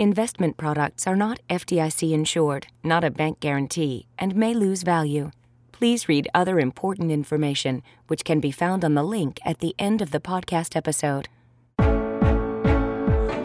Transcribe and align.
Investment 0.00 0.56
products 0.56 1.08
are 1.08 1.16
not 1.16 1.40
FDIC 1.50 2.12
insured, 2.12 2.68
not 2.84 3.02
a 3.02 3.10
bank 3.10 3.40
guarantee, 3.40 4.06
and 4.16 4.36
may 4.36 4.54
lose 4.54 4.84
value. 4.84 5.32
Please 5.72 6.08
read 6.08 6.28
other 6.32 6.60
important 6.60 7.10
information, 7.10 7.82
which 8.06 8.24
can 8.24 8.38
be 8.38 8.52
found 8.52 8.84
on 8.84 8.94
the 8.94 9.02
link 9.02 9.40
at 9.44 9.58
the 9.58 9.74
end 9.76 10.00
of 10.00 10.12
the 10.12 10.20
podcast 10.20 10.76
episode. 10.76 11.26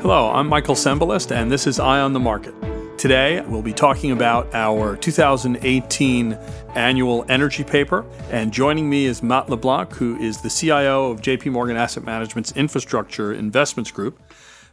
Hello, 0.03 0.29
I'm 0.29 0.45
Michael 0.45 0.75
Cembalest, 0.75 1.35
and 1.35 1.51
this 1.51 1.65
is 1.65 1.79
Eye 1.79 2.01
on 2.01 2.13
the 2.13 2.19
Market. 2.19 2.53
Today, 2.99 3.41
we'll 3.41 3.63
be 3.63 3.73
talking 3.73 4.11
about 4.11 4.53
our 4.53 4.95
2018 4.95 6.33
annual 6.75 7.25
energy 7.29 7.63
paper. 7.63 8.05
And 8.29 8.53
joining 8.53 8.87
me 8.87 9.05
is 9.05 9.23
Matt 9.23 9.49
LeBlanc, 9.49 9.91
who 9.93 10.15
is 10.17 10.39
the 10.41 10.49
CIO 10.49 11.09
of 11.09 11.19
JP 11.19 11.51
Morgan 11.51 11.77
Asset 11.77 12.03
Management's 12.03 12.51
Infrastructure 12.51 13.33
Investments 13.33 13.89
Group. 13.89 14.21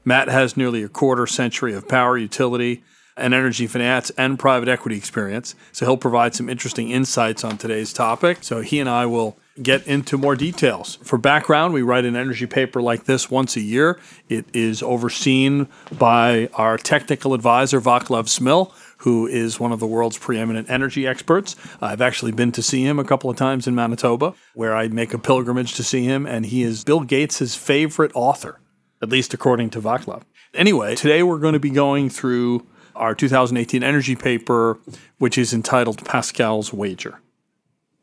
Matt 0.05 0.29
has 0.29 0.57
nearly 0.57 0.83
a 0.83 0.89
quarter 0.89 1.27
century 1.27 1.75
of 1.75 1.89
power, 1.89 2.17
utility, 2.17 2.83
and 3.17 3.35
energy 3.35 3.67
finance 3.67 4.11
and 4.11 4.39
private 4.39 4.69
equity 4.69 4.97
experience. 4.97 5.55
So 5.73 5.85
he'll 5.85 5.97
provide 5.97 6.35
some 6.35 6.49
interesting 6.49 6.91
insights 6.91 7.45
on 7.45 7.59
today's 7.59 7.93
topic. 7.93 8.39
So 8.41 8.63
he 8.63 8.81
and 8.81 8.89
I 8.89 9.07
will 9.07 9.37
get 9.63 9.87
into 9.87 10.17
more 10.17 10.37
details. 10.37 10.97
For 11.03 11.19
background, 11.19 11.75
we 11.75 11.83
write 11.83 12.07
an 12.07 12.17
energy 12.17 12.47
paper 12.47 12.81
like 12.81 13.05
this 13.05 13.31
once 13.31 13.57
a 13.57 13.61
year. 13.61 14.01
It 14.29 14.47
is 14.55 14.83
overseen 14.83 15.69
by 15.99 16.49
our 16.55 16.79
technical 16.79 17.35
advisor, 17.35 17.79
Vaclav 17.79 18.25
Smil, 18.25 18.73
who 18.99 19.27
is 19.27 19.61
one 19.61 19.73
of 19.73 19.81
the 19.81 19.87
world's 19.87 20.17
preeminent 20.17 20.71
energy 20.71 21.07
experts. 21.07 21.57
I've 21.83 22.01
actually 22.01 22.33
been 22.33 22.53
to 22.53 22.63
see 22.63 22.87
him 22.87 22.99
a 22.99 23.05
couple 23.05 23.29
of 23.29 23.37
times 23.37 23.67
in 23.67 23.75
Manitoba, 23.75 24.35
where 24.55 24.75
I 24.75 24.89
make 24.89 25.13
a 25.13 25.19
pilgrimage 25.19 25.75
to 25.75 25.85
see 25.85 26.05
him, 26.05 26.27
and 26.27 26.47
he 26.47 26.63
is 26.63 26.85
Bill 26.85 27.01
Gates' 27.01 27.55
favorite 27.55 28.13
author, 28.15 28.60
at 29.03 29.09
least 29.09 29.35
according 29.35 29.71
to 29.71 29.81
Vaclav. 29.81 30.23
Anyway, 30.55 30.95
today 30.95 31.23
we're 31.23 31.39
going 31.39 31.55
to 31.55 31.61
be 31.61 31.71
going 31.71 32.11
through 32.11 32.67
our 32.95 33.15
2018 33.15 33.83
energy 33.83 34.17
paper, 34.17 34.79
which 35.19 35.39
is 35.39 35.53
entitled 35.53 36.05
Pascal's 36.05 36.73
Wager. 36.73 37.21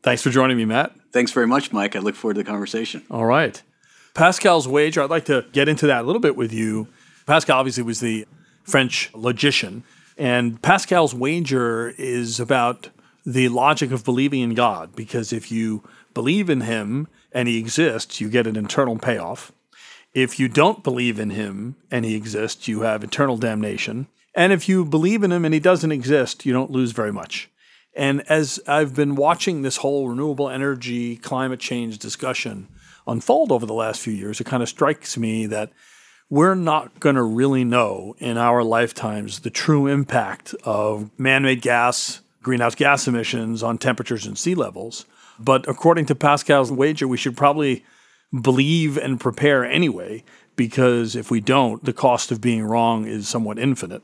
Thanks 0.02 0.22
for 0.22 0.30
joining 0.30 0.56
me, 0.56 0.64
Matt. 0.64 0.92
Thanks 1.12 1.32
very 1.32 1.46
much, 1.46 1.72
Mike. 1.72 1.96
I 1.96 1.98
look 1.98 2.14
forward 2.14 2.34
to 2.34 2.42
the 2.42 2.50
conversation. 2.50 3.02
All 3.10 3.26
right. 3.26 3.62
Pascal's 4.14 4.66
Wager, 4.66 5.02
I'd 5.02 5.10
like 5.10 5.26
to 5.26 5.46
get 5.52 5.68
into 5.68 5.86
that 5.86 6.02
a 6.02 6.06
little 6.06 6.20
bit 6.20 6.36
with 6.36 6.52
you. 6.52 6.88
Pascal 7.26 7.58
obviously 7.58 7.82
was 7.82 8.00
the 8.00 8.26
French 8.64 9.10
logician, 9.14 9.84
and 10.16 10.60
Pascal's 10.62 11.14
Wager 11.14 11.90
is 11.98 12.40
about 12.40 12.88
the 13.24 13.48
logic 13.48 13.92
of 13.92 14.04
believing 14.04 14.40
in 14.40 14.54
God, 14.54 14.96
because 14.96 15.32
if 15.32 15.52
you 15.52 15.84
believe 16.14 16.48
in 16.50 16.62
him 16.62 17.06
and 17.32 17.46
he 17.46 17.58
exists, 17.58 18.20
you 18.20 18.28
get 18.28 18.46
an 18.46 18.56
internal 18.56 18.98
payoff. 18.98 19.52
If 20.18 20.40
you 20.40 20.48
don't 20.48 20.82
believe 20.82 21.20
in 21.20 21.30
him 21.30 21.76
and 21.92 22.04
he 22.04 22.16
exists, 22.16 22.66
you 22.66 22.80
have 22.80 23.04
eternal 23.04 23.36
damnation. 23.36 24.08
And 24.34 24.52
if 24.52 24.68
you 24.68 24.84
believe 24.84 25.22
in 25.22 25.30
him 25.30 25.44
and 25.44 25.54
he 25.54 25.60
doesn't 25.60 25.92
exist, 25.92 26.44
you 26.44 26.52
don't 26.52 26.72
lose 26.72 26.90
very 26.90 27.12
much. 27.12 27.48
And 27.94 28.22
as 28.28 28.58
I've 28.66 28.96
been 28.96 29.14
watching 29.14 29.62
this 29.62 29.76
whole 29.76 30.08
renewable 30.08 30.50
energy, 30.50 31.16
climate 31.16 31.60
change 31.60 31.98
discussion 31.98 32.66
unfold 33.06 33.52
over 33.52 33.64
the 33.64 33.74
last 33.74 34.00
few 34.00 34.12
years, 34.12 34.40
it 34.40 34.44
kind 34.44 34.60
of 34.60 34.68
strikes 34.68 35.16
me 35.16 35.46
that 35.46 35.70
we're 36.28 36.56
not 36.56 36.98
going 36.98 37.14
to 37.14 37.22
really 37.22 37.62
know 37.62 38.16
in 38.18 38.36
our 38.36 38.64
lifetimes 38.64 39.40
the 39.40 39.50
true 39.50 39.86
impact 39.86 40.52
of 40.64 41.16
man 41.16 41.44
made 41.44 41.62
gas, 41.62 42.22
greenhouse 42.42 42.74
gas 42.74 43.06
emissions 43.06 43.62
on 43.62 43.78
temperatures 43.78 44.26
and 44.26 44.36
sea 44.36 44.56
levels. 44.56 45.06
But 45.38 45.68
according 45.68 46.06
to 46.06 46.16
Pascal's 46.16 46.72
wager, 46.72 47.06
we 47.06 47.16
should 47.16 47.36
probably 47.36 47.84
believe 48.32 48.96
and 48.96 49.20
prepare 49.20 49.64
anyway, 49.64 50.24
because 50.56 51.16
if 51.16 51.30
we 51.30 51.40
don't, 51.40 51.84
the 51.84 51.92
cost 51.92 52.30
of 52.30 52.40
being 52.40 52.64
wrong 52.64 53.06
is 53.06 53.28
somewhat 53.28 53.58
infinite. 53.58 54.02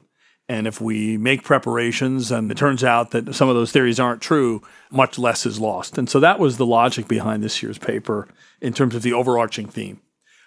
And 0.48 0.66
if 0.66 0.81
we 0.81 1.16
make 1.16 1.42
preparations 1.42 2.31
and 2.31 2.50
it 2.50 2.56
turns 2.58 2.84
out 2.84 3.12
that 3.12 3.34
some 3.34 3.48
of 3.48 3.55
those 3.55 3.72
theories 3.72 3.98
aren't 3.98 4.20
true, 4.20 4.62
much 4.91 5.19
less 5.19 5.47
is 5.47 5.58
lost. 5.58 5.97
And 5.97 6.08
so 6.08 6.20
that 6.20 6.39
was 6.39 6.58
the 6.58 6.66
logic 6.66 7.08
behind 7.08 7.42
this 7.42 7.62
year's 7.62 7.78
paper 7.78 8.28
in 8.60 8.75
terms 8.75 8.94
of 8.94 9.03
the 9.03 9.15
overarching 9.15 9.66
theme. 9.66 10.00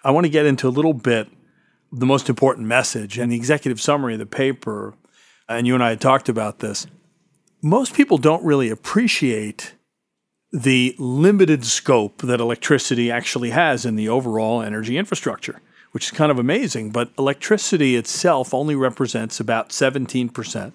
I 0.04 0.12
want 0.12 0.24
to 0.24 0.30
get 0.30 0.46
into 0.46 0.68
a 0.68 0.70
little 0.70 0.92
bit 0.92 1.28
the 1.90 2.06
most 2.06 2.28
important 2.28 2.66
message 2.68 3.18
and 3.18 3.32
the 3.32 3.36
executive 3.36 3.80
summary 3.80 4.12
of 4.12 4.20
the 4.20 4.26
paper. 4.26 4.94
And 5.48 5.66
you 5.66 5.74
and 5.74 5.82
I 5.82 5.90
had 5.90 6.00
talked 6.00 6.28
about 6.28 6.60
this. 6.60 6.86
Most 7.60 7.94
people 7.94 8.18
don't 8.18 8.44
really 8.44 8.70
appreciate 8.70 9.74
the 10.52 10.94
limited 10.98 11.64
scope 11.64 12.22
that 12.22 12.40
electricity 12.40 13.10
actually 13.10 13.50
has 13.50 13.84
in 13.84 13.96
the 13.96 14.08
overall 14.08 14.62
energy 14.62 14.96
infrastructure 14.96 15.60
which 15.92 16.06
is 16.06 16.10
kind 16.10 16.30
of 16.30 16.38
amazing. 16.38 16.90
But 16.90 17.10
electricity 17.18 17.96
itself 17.96 18.52
only 18.52 18.74
represents 18.74 19.40
about 19.40 19.70
17% 19.70 20.72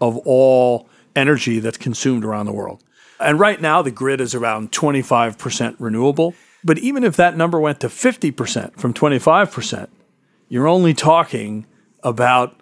of 0.00 0.16
all 0.18 0.88
energy 1.14 1.58
that's 1.58 1.78
consumed 1.78 2.24
around 2.24 2.46
the 2.46 2.52
world. 2.52 2.82
And 3.20 3.38
right 3.38 3.60
now, 3.60 3.82
the 3.82 3.90
grid 3.90 4.20
is 4.20 4.34
around 4.34 4.72
25% 4.72 5.76
renewable. 5.78 6.34
But 6.64 6.78
even 6.78 7.04
if 7.04 7.16
that 7.16 7.36
number 7.36 7.60
went 7.60 7.80
to 7.80 7.88
50% 7.88 8.76
from 8.76 8.94
25%, 8.94 9.88
you're 10.48 10.68
only 10.68 10.94
talking 10.94 11.66
about 12.02 12.58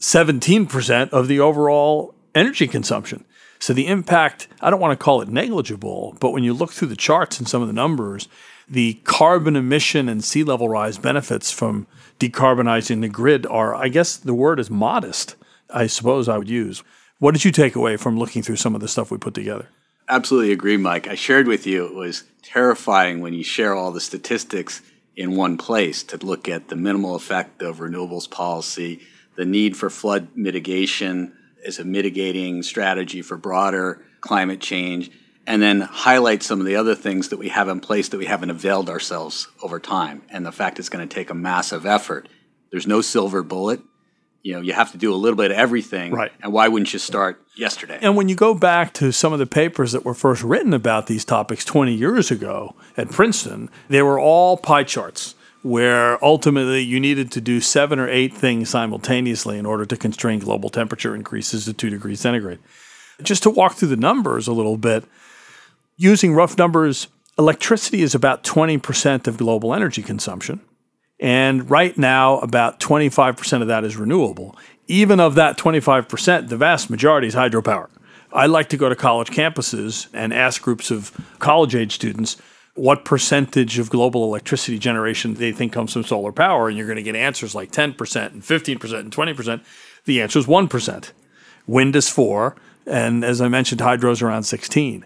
17% 0.00 1.10
of 1.10 1.28
the 1.28 1.40
overall 1.40 2.14
energy 2.34 2.68
consumption. 2.68 3.24
So 3.58 3.72
the 3.72 3.86
impact, 3.86 4.48
I 4.60 4.70
don't 4.70 4.80
want 4.80 4.98
to 4.98 5.02
call 5.02 5.20
it 5.20 5.28
negligible, 5.28 6.16
but 6.20 6.30
when 6.30 6.44
you 6.44 6.54
look 6.54 6.72
through 6.72 6.88
the 6.88 6.96
charts 6.96 7.38
and 7.38 7.48
some 7.48 7.60
of 7.60 7.68
the 7.68 7.74
numbers, 7.74 8.28
the 8.68 8.94
carbon 9.04 9.56
emission 9.56 10.08
and 10.08 10.22
sea 10.22 10.44
level 10.44 10.68
rise 10.68 10.98
benefits 10.98 11.50
from 11.50 11.86
decarbonizing 12.20 13.00
the 13.00 13.08
grid 13.08 13.46
are, 13.46 13.74
I 13.74 13.88
guess 13.88 14.16
the 14.16 14.34
word 14.34 14.60
is 14.60 14.70
modest, 14.70 15.36
I 15.70 15.86
suppose 15.86 16.28
I 16.28 16.38
would 16.38 16.48
use. 16.48 16.82
What 17.18 17.32
did 17.32 17.44
you 17.44 17.50
take 17.50 17.74
away 17.74 17.96
from 17.96 18.18
looking 18.18 18.42
through 18.42 18.56
some 18.56 18.74
of 18.74 18.80
the 18.80 18.88
stuff 18.88 19.10
we 19.10 19.18
put 19.18 19.34
together? 19.34 19.68
Absolutely 20.08 20.52
agree, 20.52 20.76
Mike. 20.76 21.08
I 21.08 21.16
shared 21.16 21.48
with 21.48 21.66
you 21.66 21.86
it 21.86 21.94
was 21.94 22.24
terrifying 22.42 23.20
when 23.20 23.34
you 23.34 23.42
share 23.42 23.74
all 23.74 23.90
the 23.90 24.00
statistics 24.00 24.82
in 25.16 25.34
one 25.34 25.58
place 25.58 26.02
to 26.04 26.24
look 26.24 26.48
at 26.48 26.68
the 26.68 26.76
minimal 26.76 27.16
effect 27.16 27.60
of 27.60 27.78
renewables 27.78 28.30
policy, 28.30 29.00
the 29.34 29.44
need 29.44 29.76
for 29.76 29.90
flood 29.90 30.28
mitigation 30.34 31.34
as 31.68 31.78
a 31.78 31.84
mitigating 31.84 32.62
strategy 32.64 33.22
for 33.22 33.36
broader 33.36 34.02
climate 34.20 34.60
change 34.60 35.10
and 35.46 35.62
then 35.62 35.80
highlight 35.80 36.42
some 36.42 36.60
of 36.60 36.66
the 36.66 36.76
other 36.76 36.94
things 36.94 37.28
that 37.28 37.38
we 37.38 37.48
have 37.48 37.68
in 37.68 37.78
place 37.78 38.08
that 38.08 38.18
we 38.18 38.26
haven't 38.26 38.50
availed 38.50 38.90
ourselves 38.90 39.48
over 39.62 39.78
time. 39.78 40.22
And 40.30 40.44
the 40.44 40.52
fact 40.52 40.78
it's 40.78 40.88
going 40.88 41.06
to 41.06 41.14
take 41.14 41.30
a 41.30 41.34
massive 41.34 41.86
effort. 41.86 42.28
There's 42.70 42.86
no 42.86 43.00
silver 43.00 43.42
bullet. 43.42 43.80
You 44.42 44.54
know, 44.54 44.60
you 44.60 44.72
have 44.72 44.92
to 44.92 44.98
do 44.98 45.12
a 45.12 45.16
little 45.16 45.36
bit 45.36 45.50
of 45.50 45.56
everything. 45.56 46.12
Right. 46.12 46.32
And 46.42 46.52
why 46.52 46.68
wouldn't 46.68 46.92
you 46.92 46.98
start 46.98 47.42
yesterday? 47.56 47.98
And 48.00 48.16
when 48.16 48.28
you 48.28 48.34
go 48.34 48.54
back 48.54 48.92
to 48.94 49.12
some 49.12 49.32
of 49.32 49.38
the 49.38 49.46
papers 49.46 49.92
that 49.92 50.04
were 50.04 50.14
first 50.14 50.42
written 50.42 50.74
about 50.74 51.06
these 51.06 51.24
topics 51.24 51.64
20 51.64 51.94
years 51.94 52.30
ago 52.30 52.74
at 52.96 53.10
Princeton, 53.10 53.70
they 53.88 54.02
were 54.02 54.18
all 54.18 54.56
pie 54.56 54.84
charts 54.84 55.34
where 55.68 56.22
ultimately 56.24 56.80
you 56.80 56.98
needed 56.98 57.30
to 57.30 57.40
do 57.40 57.60
seven 57.60 57.98
or 57.98 58.08
eight 58.08 58.32
things 58.32 58.70
simultaneously 58.70 59.58
in 59.58 59.66
order 59.66 59.84
to 59.84 59.96
constrain 59.96 60.38
global 60.38 60.70
temperature 60.70 61.14
increases 61.14 61.66
to 61.66 61.72
two 61.74 61.90
degrees 61.90 62.20
centigrade. 62.20 62.58
Just 63.22 63.42
to 63.42 63.50
walk 63.50 63.74
through 63.74 63.88
the 63.88 63.96
numbers 63.96 64.48
a 64.48 64.52
little 64.52 64.78
bit, 64.78 65.04
using 65.96 66.32
rough 66.32 66.56
numbers, 66.56 67.08
electricity 67.38 68.00
is 68.00 68.14
about 68.14 68.44
20% 68.44 69.26
of 69.26 69.36
global 69.36 69.74
energy 69.74 70.02
consumption. 70.02 70.60
And 71.20 71.68
right 71.68 71.98
now, 71.98 72.38
about 72.38 72.80
25% 72.80 73.60
of 73.60 73.68
that 73.68 73.84
is 73.84 73.96
renewable. 73.96 74.56
Even 74.86 75.20
of 75.20 75.34
that 75.34 75.58
25%, 75.58 76.48
the 76.48 76.56
vast 76.56 76.88
majority 76.88 77.26
is 77.26 77.34
hydropower. 77.34 77.90
I 78.32 78.46
like 78.46 78.68
to 78.70 78.76
go 78.76 78.88
to 78.88 78.96
college 78.96 79.30
campuses 79.30 80.08
and 80.14 80.32
ask 80.32 80.62
groups 80.62 80.90
of 80.90 81.12
college 81.38 81.74
age 81.74 81.94
students 81.94 82.36
what 82.78 83.04
percentage 83.04 83.78
of 83.78 83.90
global 83.90 84.24
electricity 84.24 84.78
generation 84.78 85.34
they 85.34 85.52
think 85.52 85.72
comes 85.72 85.92
from 85.92 86.04
solar 86.04 86.32
power. 86.32 86.68
And 86.68 86.76
you're 86.76 86.86
going 86.86 86.96
to 86.96 87.02
get 87.02 87.16
answers 87.16 87.54
like 87.54 87.72
10% 87.72 88.32
and 88.32 88.42
15% 88.42 88.98
and 88.98 89.12
20%. 89.12 89.64
The 90.04 90.22
answer 90.22 90.38
is 90.38 90.46
1%. 90.46 91.12
Wind 91.66 91.96
is 91.96 92.08
4 92.08 92.56
And 92.86 93.24
as 93.24 93.40
I 93.40 93.48
mentioned, 93.48 93.80
hydro 93.80 94.10
is 94.10 94.22
around 94.22 94.44
16 94.44 95.04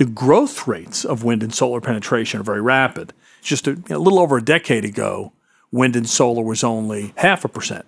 the 0.00 0.06
growth 0.06 0.66
rates 0.66 1.04
of 1.04 1.24
wind 1.24 1.42
and 1.42 1.54
solar 1.54 1.78
penetration 1.78 2.40
are 2.40 2.42
very 2.42 2.62
rapid. 2.62 3.12
Just 3.42 3.68
a, 3.68 3.72
a 3.90 3.98
little 3.98 4.18
over 4.18 4.38
a 4.38 4.42
decade 4.42 4.86
ago, 4.86 5.34
wind 5.70 5.94
and 5.94 6.08
solar 6.08 6.42
was 6.42 6.64
only 6.64 7.12
half 7.16 7.44
a 7.44 7.48
percent, 7.48 7.84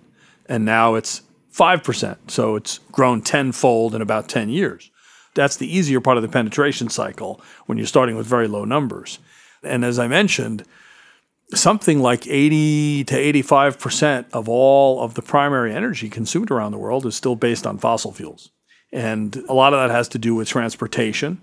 and 0.47 0.63
now 0.63 0.93
it's 0.93 1.23
5%. 1.51 2.29
So 2.29 2.55
it's 2.55 2.77
grown 2.91 3.23
tenfold 3.23 3.95
in 3.95 4.01
about 4.03 4.29
10 4.29 4.49
years. 4.49 4.91
That's 5.35 5.57
the 5.57 5.73
easier 5.73 5.99
part 5.99 6.17
of 6.17 6.23
the 6.23 6.29
penetration 6.29 6.89
cycle 6.89 7.41
when 7.65 7.77
you're 7.77 7.87
starting 7.87 8.15
with 8.15 8.27
very 8.27 8.47
low 8.47 8.65
numbers. 8.65 9.19
And 9.63 9.83
as 9.83 9.97
I 9.97 10.07
mentioned, 10.07 10.63
something 11.53 11.99
like 11.99 12.27
80 12.27 13.05
to 13.05 13.15
85% 13.15 14.25
of 14.33 14.49
all 14.49 15.01
of 15.01 15.13
the 15.13 15.21
primary 15.21 15.73
energy 15.73 16.09
consumed 16.09 16.51
around 16.51 16.71
the 16.71 16.77
world 16.77 17.05
is 17.05 17.15
still 17.15 17.35
based 17.35 17.65
on 17.65 17.77
fossil 17.77 18.11
fuels. 18.11 18.51
And 18.91 19.35
a 19.49 19.53
lot 19.53 19.73
of 19.73 19.79
that 19.79 19.93
has 19.93 20.07
to 20.09 20.19
do 20.19 20.35
with 20.35 20.47
transportation 20.47 21.41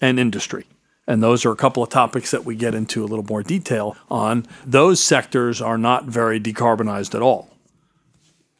and 0.00 0.18
industry. 0.18 0.64
And 1.06 1.22
those 1.22 1.44
are 1.44 1.50
a 1.50 1.56
couple 1.56 1.82
of 1.82 1.88
topics 1.88 2.30
that 2.30 2.44
we 2.44 2.54
get 2.54 2.74
into 2.74 3.02
a 3.02 3.06
little 3.06 3.24
more 3.24 3.42
detail 3.42 3.96
on. 4.10 4.46
Those 4.64 5.02
sectors 5.02 5.60
are 5.60 5.78
not 5.78 6.04
very 6.04 6.38
decarbonized 6.38 7.14
at 7.14 7.22
all. 7.22 7.48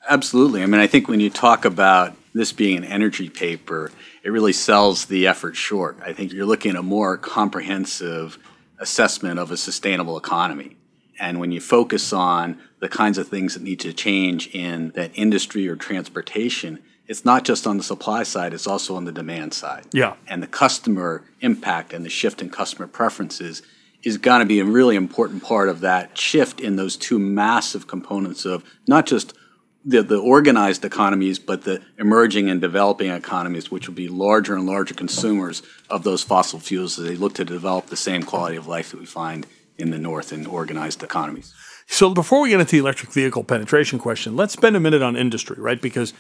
Absolutely. 0.09 0.63
I 0.63 0.67
mean, 0.67 0.81
I 0.81 0.87
think 0.87 1.09
when 1.09 1.21
you 1.21 1.29
talk 1.29 1.67
about 1.67 2.15
this 2.39 2.53
being 2.53 2.79
an 2.79 2.85
energy 2.85 3.29
paper, 3.29 3.91
it 4.23 4.31
really 4.31 4.53
sells 4.53 5.07
the 5.07 5.27
effort 5.27 5.57
short. 5.57 5.99
I 6.05 6.13
think 6.13 6.33
you're 6.33 6.47
looking 6.47 6.73
at 6.73 6.77
a 6.77 6.83
more 6.83 7.17
comprehensive 7.17 8.39
assessment 8.79 9.39
of 9.39 9.51
a 9.51 9.57
sustainable 9.57 10.17
economy. 10.17 10.77
And 11.21 11.41
when 11.41 11.51
you 11.51 11.61
focus 11.61 12.13
on 12.13 12.61
the 12.81 12.89
kinds 12.89 13.19
of 13.19 13.29
things 13.29 13.55
that 13.55 13.63
need 13.63 13.81
to 13.81 13.93
change 13.93 14.49
in 14.55 14.91
that 14.91 15.11
industry 15.15 15.69
or 15.69 15.77
transportation, 15.77 16.79
it's 17.09 17.25
not 17.25 17.45
just 17.45 17.67
on 17.67 17.77
the 17.77 17.83
supply 17.83 18.23
side, 18.23 18.53
it's 18.53 18.67
also 18.67 18.95
on 18.95 19.05
the 19.05 19.13
demand 19.13 19.55
side. 19.55 19.87
Yeah. 19.93 20.15
And 20.27 20.43
the 20.43 20.47
customer 20.47 21.25
impact 21.41 21.93
and 21.93 22.05
the 22.05 22.11
shift 22.11 22.41
in 22.41 22.51
customer 22.51 22.87
preferences 22.87 23.63
is 24.03 24.17
going 24.19 24.41
to 24.41 24.47
be 24.47 24.61
a 24.61 24.65
really 24.65 24.95
important 24.95 25.43
part 25.43 25.69
of 25.69 25.81
that 25.81 26.17
shift 26.17 26.61
in 26.61 26.77
those 26.77 26.97
two 26.97 27.19
massive 27.19 27.89
components 27.89 28.45
of 28.45 28.63
not 28.87 29.07
just 29.07 29.35
the, 29.85 30.03
the 30.03 30.19
organized 30.19 30.85
economies, 30.85 31.39
but 31.39 31.63
the 31.63 31.83
emerging 31.99 32.51
and 32.51 32.61
developing 32.61 33.11
economies, 33.11 33.71
which 33.71 33.89
will 33.89 33.95
be 33.95 34.09
larger 34.09 34.55
and 34.55 34.67
larger 34.67 34.95
consumers 34.95 35.63
of 35.89 36.05
those 36.05 36.23
fossil 36.23 36.59
fuels 36.59 36.99
as 36.99 37.07
they 37.07 37.17
look 37.17 37.35
to 37.35 37.45
develop 37.45 37.87
the 37.87 37.97
same 37.97 38.23
quality 38.23 38.57
of 38.57 38.67
life 38.67 38.91
that 38.91 39.01
we 39.01 39.07
find 39.07 39.47
in 39.77 39.91
the 39.91 39.99
North 39.99 40.33
in 40.33 40.47
organized 40.47 41.03
economies. 41.03 41.55
So 41.87 42.13
before 42.13 42.43
we 42.43 42.51
get 42.51 42.61
into 42.61 42.73
the 42.73 42.79
electric 42.79 43.13
vehicle 43.13 43.45
penetration 43.45 43.99
question, 43.99 44.37
let's 44.37 44.53
spend 44.53 44.77
a 44.77 44.81
minute 44.81 45.01
on 45.01 45.17
industry, 45.17 45.57
right? 45.59 45.81
Because 45.81 46.13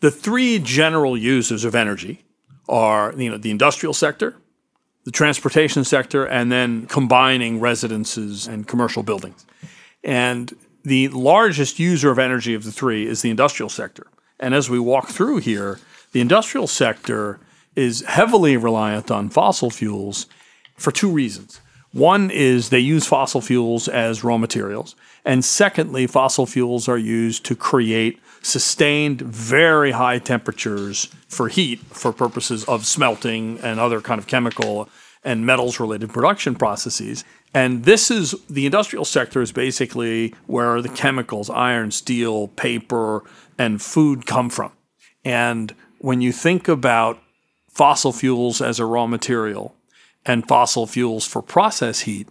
the 0.00 0.10
three 0.10 0.58
general 0.58 1.16
users 1.16 1.64
of 1.64 1.74
energy 1.74 2.24
are 2.68 3.12
you 3.16 3.30
know 3.30 3.38
the 3.38 3.50
industrial 3.50 3.94
sector, 3.94 4.36
the 5.04 5.10
transportation 5.10 5.84
sector, 5.84 6.24
and 6.24 6.52
then 6.52 6.86
combining 6.86 7.60
residences 7.60 8.46
and 8.46 8.68
commercial 8.68 9.02
buildings. 9.02 9.46
And 10.04 10.54
the 10.86 11.08
largest 11.08 11.80
user 11.80 12.12
of 12.12 12.18
energy 12.18 12.54
of 12.54 12.62
the 12.62 12.70
three 12.70 13.08
is 13.08 13.20
the 13.20 13.30
industrial 13.30 13.68
sector. 13.68 14.06
And 14.38 14.54
as 14.54 14.70
we 14.70 14.78
walk 14.78 15.08
through 15.08 15.38
here, 15.38 15.80
the 16.12 16.20
industrial 16.20 16.68
sector 16.68 17.40
is 17.74 18.02
heavily 18.02 18.56
reliant 18.56 19.10
on 19.10 19.28
fossil 19.28 19.68
fuels 19.68 20.26
for 20.76 20.92
two 20.92 21.10
reasons. 21.10 21.60
One 21.92 22.30
is 22.30 22.68
they 22.68 22.78
use 22.78 23.04
fossil 23.04 23.40
fuels 23.40 23.88
as 23.88 24.22
raw 24.22 24.38
materials. 24.38 24.94
And 25.24 25.44
secondly, 25.44 26.06
fossil 26.06 26.46
fuels 26.46 26.88
are 26.88 26.98
used 26.98 27.44
to 27.46 27.56
create 27.56 28.20
sustained, 28.40 29.20
very 29.22 29.90
high 29.90 30.20
temperatures 30.20 31.08
for 31.26 31.48
heat 31.48 31.80
for 31.86 32.12
purposes 32.12 32.64
of 32.66 32.86
smelting 32.86 33.58
and 33.60 33.80
other 33.80 34.00
kind 34.00 34.20
of 34.20 34.28
chemical 34.28 34.88
and 35.24 35.44
metals 35.44 35.80
related 35.80 36.10
production 36.10 36.54
processes. 36.54 37.24
And 37.54 37.84
this 37.84 38.10
is 38.10 38.34
the 38.50 38.66
industrial 38.66 39.04
sector 39.04 39.40
is 39.40 39.52
basically 39.52 40.34
where 40.46 40.82
the 40.82 40.88
chemicals, 40.88 41.48
iron, 41.48 41.90
steel, 41.90 42.48
paper, 42.48 43.22
and 43.58 43.80
food 43.80 44.26
come 44.26 44.50
from. 44.50 44.72
And 45.24 45.74
when 45.98 46.20
you 46.20 46.32
think 46.32 46.68
about 46.68 47.18
fossil 47.68 48.12
fuels 48.12 48.60
as 48.60 48.78
a 48.78 48.84
raw 48.84 49.06
material 49.06 49.74
and 50.24 50.46
fossil 50.46 50.86
fuels 50.86 51.26
for 51.26 51.42
process 51.42 52.00
heat, 52.00 52.28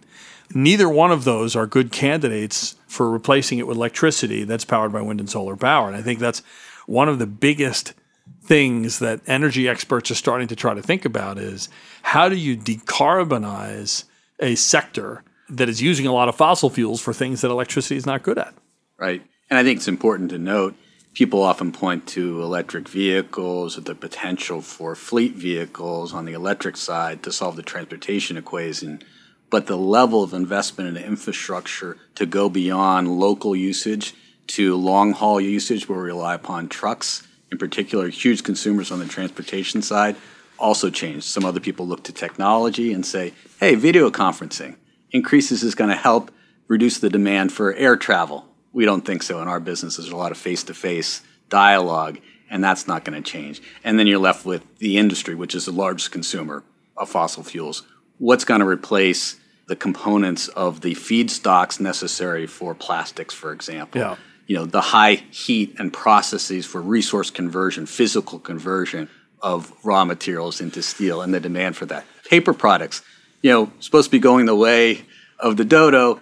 neither 0.54 0.88
one 0.88 1.10
of 1.10 1.24
those 1.24 1.56
are 1.56 1.66
good 1.66 1.92
candidates 1.92 2.76
for 2.86 3.10
replacing 3.10 3.58
it 3.58 3.66
with 3.66 3.76
electricity 3.76 4.44
that's 4.44 4.64
powered 4.64 4.92
by 4.92 5.00
wind 5.00 5.20
and 5.20 5.30
solar 5.30 5.56
power. 5.56 5.88
And 5.88 5.96
I 5.96 6.02
think 6.02 6.20
that's 6.20 6.42
one 6.86 7.08
of 7.08 7.18
the 7.18 7.26
biggest 7.26 7.94
things 8.42 9.00
that 9.00 9.20
energy 9.26 9.68
experts 9.68 10.10
are 10.10 10.14
starting 10.14 10.48
to 10.48 10.56
try 10.56 10.72
to 10.72 10.82
think 10.82 11.04
about 11.04 11.38
is 11.38 11.68
how 12.02 12.28
do 12.28 12.36
you 12.36 12.56
decarbonize 12.56 14.04
a 14.40 14.54
sector 14.54 15.22
that 15.48 15.68
is 15.68 15.80
using 15.80 16.06
a 16.06 16.12
lot 16.12 16.28
of 16.28 16.36
fossil 16.36 16.70
fuels 16.70 17.00
for 17.00 17.12
things 17.12 17.40
that 17.40 17.50
electricity 17.50 17.96
is 17.96 18.06
not 18.06 18.22
good 18.22 18.38
at. 18.38 18.54
Right. 18.98 19.22
And 19.48 19.58
I 19.58 19.62
think 19.62 19.78
it's 19.78 19.88
important 19.88 20.30
to 20.30 20.38
note 20.38 20.74
people 21.14 21.42
often 21.42 21.72
point 21.72 22.06
to 22.06 22.42
electric 22.42 22.88
vehicles 22.88 23.78
or 23.78 23.80
the 23.80 23.94
potential 23.94 24.60
for 24.60 24.94
fleet 24.94 25.34
vehicles 25.34 26.12
on 26.12 26.26
the 26.26 26.34
electric 26.34 26.76
side 26.76 27.22
to 27.22 27.32
solve 27.32 27.56
the 27.56 27.62
transportation 27.62 28.36
equation. 28.36 29.02
But 29.48 29.66
the 29.66 29.78
level 29.78 30.22
of 30.22 30.34
investment 30.34 30.94
in 30.94 31.02
infrastructure 31.02 31.96
to 32.16 32.26
go 32.26 32.48
beyond 32.48 33.18
local 33.18 33.54
usage 33.54 34.14
to 34.48 34.76
long 34.76 35.12
haul 35.12 35.40
usage, 35.40 35.88
where 35.88 35.98
we 35.98 36.04
rely 36.04 36.34
upon 36.34 36.68
trucks, 36.68 37.26
in 37.50 37.58
particular, 37.58 38.08
huge 38.08 38.42
consumers 38.42 38.90
on 38.90 38.98
the 38.98 39.06
transportation 39.06 39.82
side, 39.82 40.16
also 40.58 40.90
changed. 40.90 41.24
Some 41.24 41.44
other 41.44 41.60
people 41.60 41.86
look 41.86 42.04
to 42.04 42.12
technology 42.12 42.92
and 42.92 43.04
say, 43.04 43.32
hey, 43.60 43.74
video 43.74 44.10
conferencing 44.10 44.76
increases 45.10 45.62
is 45.62 45.74
going 45.74 45.90
to 45.90 45.96
help 45.96 46.30
reduce 46.68 46.98
the 46.98 47.10
demand 47.10 47.52
for 47.52 47.72
air 47.74 47.96
travel. 47.96 48.46
We 48.72 48.84
don't 48.84 49.04
think 49.04 49.22
so 49.22 49.40
in 49.40 49.48
our 49.48 49.60
business. 49.60 49.96
There's 49.96 50.10
a 50.10 50.16
lot 50.16 50.32
of 50.32 50.38
face 50.38 50.64
to 50.64 50.74
face 50.74 51.22
dialogue, 51.48 52.18
and 52.50 52.62
that's 52.62 52.86
not 52.86 53.04
going 53.04 53.22
to 53.22 53.30
change. 53.30 53.62
And 53.84 53.98
then 53.98 54.06
you're 54.06 54.18
left 54.18 54.44
with 54.44 54.78
the 54.78 54.98
industry, 54.98 55.34
which 55.34 55.54
is 55.54 55.66
the 55.66 55.72
largest 55.72 56.10
consumer 56.12 56.64
of 56.96 57.08
fossil 57.08 57.42
fuels. 57.42 57.82
What's 58.18 58.44
going 58.44 58.60
to 58.60 58.66
replace 58.66 59.36
the 59.68 59.76
components 59.76 60.48
of 60.48 60.80
the 60.80 60.94
feedstocks 60.94 61.80
necessary 61.80 62.46
for 62.46 62.74
plastics, 62.74 63.34
for 63.34 63.52
example? 63.52 64.00
Yeah. 64.00 64.16
You 64.46 64.56
know, 64.56 64.66
the 64.66 64.80
high 64.80 65.14
heat 65.30 65.74
and 65.78 65.92
processes 65.92 66.66
for 66.66 66.80
resource 66.80 67.30
conversion, 67.30 67.86
physical 67.86 68.38
conversion 68.38 69.08
of 69.42 69.72
raw 69.84 70.04
materials 70.04 70.60
into 70.60 70.82
steel 70.82 71.22
and 71.22 71.32
the 71.32 71.40
demand 71.40 71.76
for 71.76 71.86
that. 71.86 72.04
Paper 72.28 72.52
products, 72.52 73.02
you 73.42 73.50
know, 73.50 73.70
supposed 73.80 74.06
to 74.06 74.10
be 74.10 74.18
going 74.18 74.46
the 74.46 74.56
way 74.56 75.02
of 75.38 75.56
the 75.56 75.64
dodo, 75.64 76.20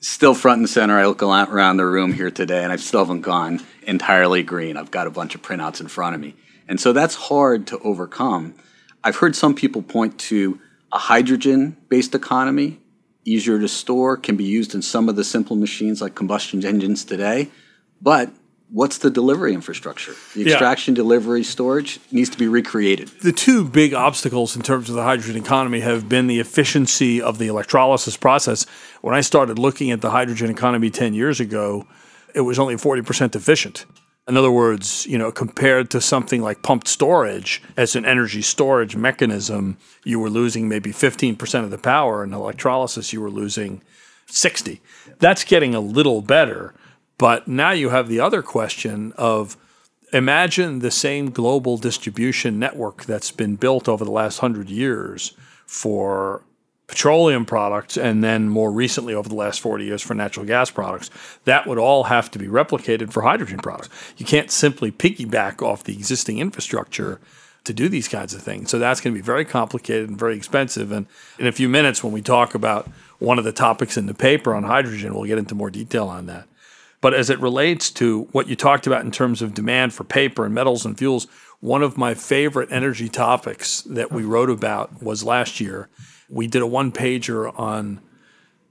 still 0.00 0.34
front 0.34 0.58
and 0.58 0.68
center. 0.68 0.98
I 0.98 1.06
look 1.06 1.22
around 1.22 1.76
the 1.76 1.86
room 1.86 2.12
here 2.12 2.30
today 2.30 2.62
and 2.62 2.72
I 2.72 2.76
still 2.76 3.00
haven't 3.00 3.22
gone 3.22 3.60
entirely 3.82 4.42
green. 4.42 4.76
I've 4.76 4.90
got 4.90 5.06
a 5.06 5.10
bunch 5.10 5.34
of 5.34 5.42
printouts 5.42 5.80
in 5.80 5.88
front 5.88 6.14
of 6.14 6.20
me. 6.20 6.34
And 6.68 6.80
so 6.80 6.92
that's 6.92 7.14
hard 7.14 7.66
to 7.68 7.78
overcome. 7.78 8.54
I've 9.02 9.16
heard 9.16 9.34
some 9.34 9.54
people 9.54 9.82
point 9.82 10.18
to 10.20 10.60
a 10.92 10.98
hydrogen 10.98 11.76
based 11.88 12.14
economy, 12.14 12.80
easier 13.24 13.58
to 13.58 13.68
store, 13.68 14.16
can 14.16 14.36
be 14.36 14.44
used 14.44 14.74
in 14.74 14.82
some 14.82 15.08
of 15.08 15.16
the 15.16 15.24
simple 15.24 15.56
machines 15.56 16.02
like 16.02 16.14
combustion 16.14 16.64
engines 16.64 17.04
today. 17.04 17.48
But 18.00 18.30
what's 18.70 18.98
the 18.98 19.10
delivery 19.10 19.54
infrastructure? 19.54 20.12
The 20.34 20.44
Yeah. 20.44 20.52
extraction, 20.52 20.94
delivery, 20.94 21.42
storage 21.42 22.00
needs 22.10 22.28
to 22.30 22.38
be 22.38 22.48
recreated. 22.48 23.10
The 23.22 23.32
two 23.32 23.64
big 23.64 23.94
obstacles 23.94 24.54
in 24.56 24.62
terms 24.62 24.88
of 24.88 24.94
the 24.94 25.02
hydrogen 25.04 25.36
economy 25.36 25.80
have 25.80 26.08
been 26.08 26.26
the 26.26 26.40
efficiency 26.40 27.20
of 27.20 27.38
the 27.38 27.46
electrolysis 27.46 28.16
process. 28.16 28.66
When 29.00 29.14
I 29.14 29.20
started 29.20 29.58
looking 29.58 29.90
at 29.90 30.00
the 30.00 30.10
hydrogen 30.10 30.50
economy 30.50 30.90
10 30.90 31.14
years 31.14 31.40
ago, 31.40 31.86
it 32.34 32.42
was 32.42 32.58
only 32.58 32.76
40% 32.76 33.34
efficient. 33.34 33.86
In 34.28 34.36
other 34.36 34.50
words, 34.50 35.06
you 35.06 35.16
know, 35.16 35.32
compared 35.32 35.88
to 35.90 36.02
something 36.02 36.42
like 36.42 36.62
pumped 36.62 36.86
storage 36.86 37.62
as 37.78 37.96
an 37.96 38.04
energy 38.04 38.42
storage 38.42 38.94
mechanism, 38.94 39.78
you 40.04 40.20
were 40.20 40.28
losing 40.28 40.68
maybe 40.68 40.92
15% 40.92 41.64
of 41.64 41.70
the 41.70 41.78
power 41.78 42.22
in 42.22 42.34
electrolysis 42.34 43.14
you 43.14 43.22
were 43.22 43.30
losing 43.30 43.80
60. 44.26 44.82
That's 45.18 45.44
getting 45.44 45.74
a 45.74 45.80
little 45.80 46.20
better, 46.20 46.74
but 47.18 47.48
now 47.48 47.72
you 47.72 47.90
have 47.90 48.08
the 48.08 48.20
other 48.20 48.42
question 48.42 49.12
of 49.16 49.56
imagine 50.12 50.78
the 50.78 50.90
same 50.90 51.30
global 51.30 51.76
distribution 51.76 52.58
network 52.58 53.04
that's 53.04 53.30
been 53.30 53.56
built 53.56 53.88
over 53.88 54.04
the 54.04 54.10
last 54.10 54.40
100 54.40 54.70
years 54.70 55.34
for 55.66 56.42
petroleum 56.86 57.44
products 57.44 57.98
and 57.98 58.24
then 58.24 58.48
more 58.48 58.72
recently 58.72 59.12
over 59.12 59.28
the 59.28 59.34
last 59.34 59.60
40 59.60 59.84
years 59.84 60.00
for 60.00 60.14
natural 60.14 60.46
gas 60.46 60.70
products. 60.70 61.10
That 61.44 61.66
would 61.66 61.76
all 61.76 62.04
have 62.04 62.30
to 62.30 62.38
be 62.38 62.46
replicated 62.46 63.12
for 63.12 63.22
hydrogen 63.22 63.58
products. 63.58 63.90
You 64.16 64.24
can't 64.24 64.50
simply 64.50 64.90
piggyback 64.90 65.60
off 65.60 65.84
the 65.84 65.92
existing 65.92 66.38
infrastructure 66.38 67.20
to 67.64 67.74
do 67.74 67.90
these 67.90 68.08
kinds 68.08 68.32
of 68.32 68.40
things. 68.40 68.70
So 68.70 68.78
that's 68.78 69.02
going 69.02 69.12
to 69.12 69.18
be 69.18 69.24
very 69.24 69.44
complicated 69.44 70.08
and 70.08 70.18
very 70.18 70.34
expensive. 70.36 70.90
And 70.90 71.06
in 71.38 71.46
a 71.46 71.52
few 71.52 71.68
minutes 71.68 72.02
when 72.02 72.14
we 72.14 72.22
talk 72.22 72.54
about 72.54 72.88
one 73.18 73.38
of 73.38 73.44
the 73.44 73.52
topics 73.52 73.98
in 73.98 74.06
the 74.06 74.14
paper 74.14 74.54
on 74.54 74.62
hydrogen 74.62 75.12
we'll 75.12 75.24
get 75.24 75.38
into 75.38 75.54
more 75.54 75.70
detail 75.70 76.08
on 76.08 76.26
that 76.26 76.46
but 77.00 77.14
as 77.14 77.30
it 77.30 77.38
relates 77.40 77.90
to 77.92 78.24
what 78.32 78.48
you 78.48 78.56
talked 78.56 78.86
about 78.86 79.04
in 79.04 79.10
terms 79.10 79.42
of 79.42 79.54
demand 79.54 79.94
for 79.94 80.04
paper 80.04 80.44
and 80.44 80.54
metals 80.54 80.84
and 80.84 80.98
fuels, 80.98 81.26
one 81.60 81.82
of 81.82 81.96
my 81.96 82.14
favorite 82.14 82.70
energy 82.72 83.08
topics 83.08 83.82
that 83.82 84.12
we 84.12 84.22
wrote 84.22 84.50
about 84.50 85.02
was 85.02 85.24
last 85.24 85.60
year. 85.60 85.88
We 86.28 86.46
did 86.46 86.62
a 86.62 86.66
one 86.66 86.92
pager 86.92 87.56
on 87.58 88.00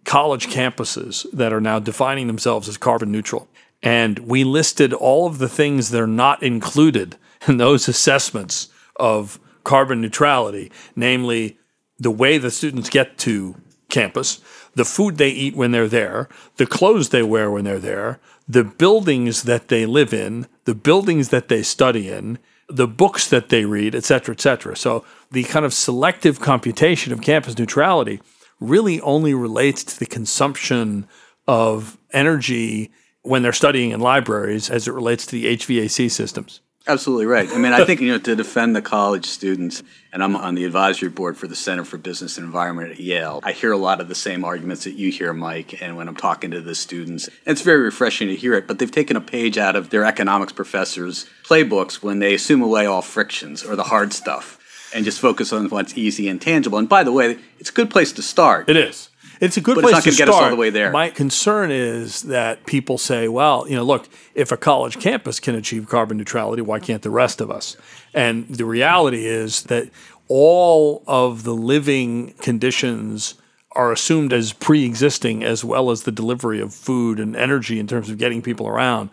college 0.06 0.48
campuses 0.48 1.26
that 1.34 1.52
are 1.52 1.62
now 1.62 1.80
defining 1.80 2.28
themselves 2.28 2.70
as 2.70 2.78
carbon 2.78 3.12
neutral. 3.12 3.48
And 3.84 4.20
we 4.20 4.44
listed 4.44 4.94
all 4.94 5.28
of 5.28 5.38
the 5.38 5.50
things 5.50 5.92
that 5.92 6.02
are 6.02 6.08
not 6.08 6.42
included 6.42 7.18
in 7.48 7.58
those 7.58 7.88
assessments 7.90 8.70
of 8.96 9.40
carbon 9.64 10.02
neutrality, 10.02 10.72
namely 10.96 11.58
the 12.00 12.12
way 12.12 12.38
the 12.38 12.52
students 12.52 12.90
get 12.90 13.18
to 13.20 13.56
campus, 13.98 14.40
the 14.76 14.86
food 14.86 15.18
they 15.18 15.30
eat 15.30 15.56
when 15.56 15.72
they're 15.72 15.88
there, 15.88 16.30
the 16.58 16.68
clothes 16.68 17.10
they 17.10 17.24
wear 17.24 17.50
when 17.50 17.66
they're 17.66 17.80
there, 17.80 18.20
the 18.48 18.64
buildings 18.64 19.44
that 19.44 19.70
they 19.70 19.86
live 19.86 20.14
in, 20.14 20.46
the 20.66 20.76
buildings 20.76 21.30
that 21.30 21.48
they 21.48 21.64
study 21.64 22.08
in, 22.08 22.38
the 22.70 22.88
books 22.88 23.28
that 23.28 23.50
they 23.50 23.66
read, 23.66 23.96
et 23.96 24.04
cetera, 24.04 24.34
et 24.36 24.42
cetera. 24.42 24.76
So 24.76 25.04
the 25.32 25.44
kind 25.44 25.66
of 25.66 25.74
selective 25.74 26.40
computation 26.40 27.12
of 27.12 27.22
campus 27.22 27.58
neutrality 27.58 28.22
really 28.60 29.02
only 29.02 29.34
relates 29.34 29.84
to 29.86 30.00
the 30.00 30.06
consumption 30.06 31.08
of 31.48 31.98
energy 32.12 32.92
when 33.24 33.42
they're 33.42 33.54
studying 33.54 33.92
in 33.92 34.00
libraries 34.00 34.70
as 34.70 34.88
it 34.88 34.94
relates 34.94 35.26
to 35.26 35.32
the 35.32 35.46
HVAC 35.58 36.12
systems. 36.12 36.62
Absolutely 36.88 37.26
right. 37.26 37.50
I 37.52 37.58
mean, 37.58 37.74
I 37.74 37.84
think, 37.84 38.00
you 38.02 38.12
know, 38.12 38.18
to 38.20 38.36
defend 38.36 38.76
the 38.76 38.82
college 38.82 39.26
students, 39.26 39.84
and 40.14 40.24
I'm 40.24 40.36
on 40.36 40.56
the 40.56 40.64
advisory 40.64 41.10
board 41.10 41.38
for 41.38 41.48
the 41.48 41.56
Center 41.56 41.84
for 41.84 41.98
Business 41.98 42.38
and 42.38 42.46
Environment 42.46 42.92
at 42.92 43.00
Yale, 43.00 43.42
I 43.44 43.52
hear 43.52 43.72
a 43.72 43.78
lot 43.78 44.00
of 44.00 44.08
the 44.08 44.16
same 44.16 44.46
arguments 44.46 44.86
that 44.86 44.94
you 44.94 45.12
hear, 45.12 45.34
Mike, 45.34 45.82
and 45.82 45.98
when 45.98 46.08
I'm 46.08 46.16
talking 46.16 46.52
to 46.52 46.62
the 46.62 46.76
students, 46.76 47.30
it's 47.46 47.62
very 47.62 47.82
refreshing 47.82 48.30
to 48.30 48.36
hear 48.36 48.54
it, 48.54 48.68
but 48.68 48.80
they've 48.80 48.90
taken 48.90 49.18
a 49.18 49.22
page 49.22 49.58
out 49.58 49.76
of 49.76 49.90
their 49.90 50.06
economics 50.06 50.54
professors' 50.54 51.26
playbooks 51.44 52.02
when 52.02 52.20
they 52.20 52.34
assume 52.34 52.62
away 52.62 52.86
all 52.86 53.02
frictions 53.02 53.64
or 53.64 53.76
the 53.76 53.84
hard 53.84 54.14
stuff 54.14 54.58
and 54.94 55.04
just 55.04 55.20
focus 55.20 55.52
on 55.52 55.68
what's 55.70 55.98
easy 55.98 56.28
and 56.30 56.42
tangible. 56.42 56.78
And 56.78 56.88
by 56.88 57.04
the 57.04 57.12
way, 57.12 57.38
it's 57.60 57.70
a 57.70 57.74
good 57.74 57.90
place 57.90 58.14
to 58.14 58.22
start. 58.22 58.70
It 58.70 58.78
is. 58.78 59.10
It's 59.40 59.58
a 59.58 59.62
good 59.62 59.76
but 59.76 59.82
place 59.82 59.98
it's 59.98 60.06
not 60.06 60.12
to 60.12 60.16
start. 60.16 60.28
get 60.28 60.36
us 60.36 60.44
all 60.44 60.50
the 60.50 60.56
way 60.56 60.70
there. 60.70 60.92
My 60.92 61.10
concern 61.10 61.72
is 61.72 62.24
that 62.24 62.66
people 62.66 62.98
say, 62.98 63.28
well, 63.28 63.66
you 63.68 63.76
know, 63.76 63.84
look, 63.84 64.08
if 64.36 64.52
a 64.52 64.58
college 64.58 65.00
campus 65.00 65.40
can 65.40 65.56
achieve 65.56 65.88
carbon 65.88 66.18
neutrality, 66.18 66.62
why 66.62 66.80
can't 66.80 67.02
the 67.02 67.10
rest 67.10 67.42
of 67.42 67.52
us? 67.52 67.78
And 68.14 68.48
the 68.48 68.66
reality 68.66 69.26
is 69.26 69.64
that 69.64 69.90
all 70.28 71.04
of 71.08 71.44
the 71.44 71.54
living 71.54 72.34
conditions 72.40 73.36
are 73.72 73.92
assumed 73.92 74.34
as 74.34 74.54
pre-existing 74.54 75.44
as 75.44 75.64
well 75.64 75.92
as 75.92 76.04
the 76.04 76.12
delivery 76.12 76.60
of 76.60 76.74
food 76.74 77.20
and 77.20 77.36
energy 77.36 77.80
in 77.80 77.88
terms 77.88 78.10
of 78.10 78.18
getting 78.18 78.42
people 78.42 78.68
around. 78.68 79.10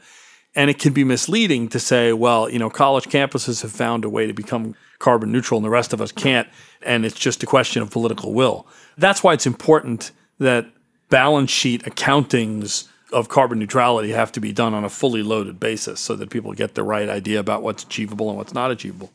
And 0.56 0.70
it 0.70 0.78
can 0.78 0.92
be 0.92 1.04
misleading 1.04 1.68
to 1.68 1.80
say, 1.80 2.12
well, 2.12 2.48
you 2.48 2.58
know, 2.58 2.70
college 2.70 3.06
campuses 3.06 3.62
have 3.62 3.72
found 3.72 4.04
a 4.04 4.08
way 4.08 4.26
to 4.26 4.32
become 4.32 4.76
carbon 4.98 5.32
neutral 5.32 5.58
and 5.58 5.64
the 5.64 5.70
rest 5.70 5.92
of 5.92 6.00
us 6.00 6.12
can't. 6.12 6.48
And 6.82 7.04
it's 7.04 7.18
just 7.18 7.42
a 7.42 7.46
question 7.46 7.82
of 7.82 7.90
political 7.90 8.32
will. 8.32 8.66
That's 8.96 9.22
why 9.22 9.32
it's 9.32 9.46
important 9.46 10.12
that 10.38 10.66
balance 11.10 11.50
sheet 11.50 11.82
accountings 11.84 12.88
of 13.12 13.28
carbon 13.28 13.58
neutrality 13.58 14.10
have 14.10 14.32
to 14.32 14.40
be 14.40 14.52
done 14.52 14.74
on 14.74 14.84
a 14.84 14.88
fully 14.88 15.22
loaded 15.22 15.60
basis 15.60 16.00
so 16.00 16.16
that 16.16 16.30
people 16.30 16.52
get 16.52 16.74
the 16.74 16.82
right 16.82 17.08
idea 17.08 17.38
about 17.38 17.62
what's 17.62 17.84
achievable 17.84 18.28
and 18.28 18.38
what's 18.38 18.54
not 18.54 18.70
achievable. 18.70 19.12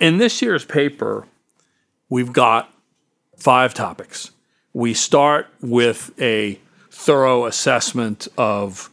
In 0.00 0.18
this 0.18 0.40
year's 0.42 0.64
paper, 0.64 1.26
we've 2.08 2.32
got 2.32 2.72
five 3.36 3.74
topics. 3.74 4.30
We 4.72 4.94
start 4.94 5.46
with 5.60 6.10
a 6.20 6.58
thorough 6.90 7.44
assessment 7.44 8.28
of 8.38 8.90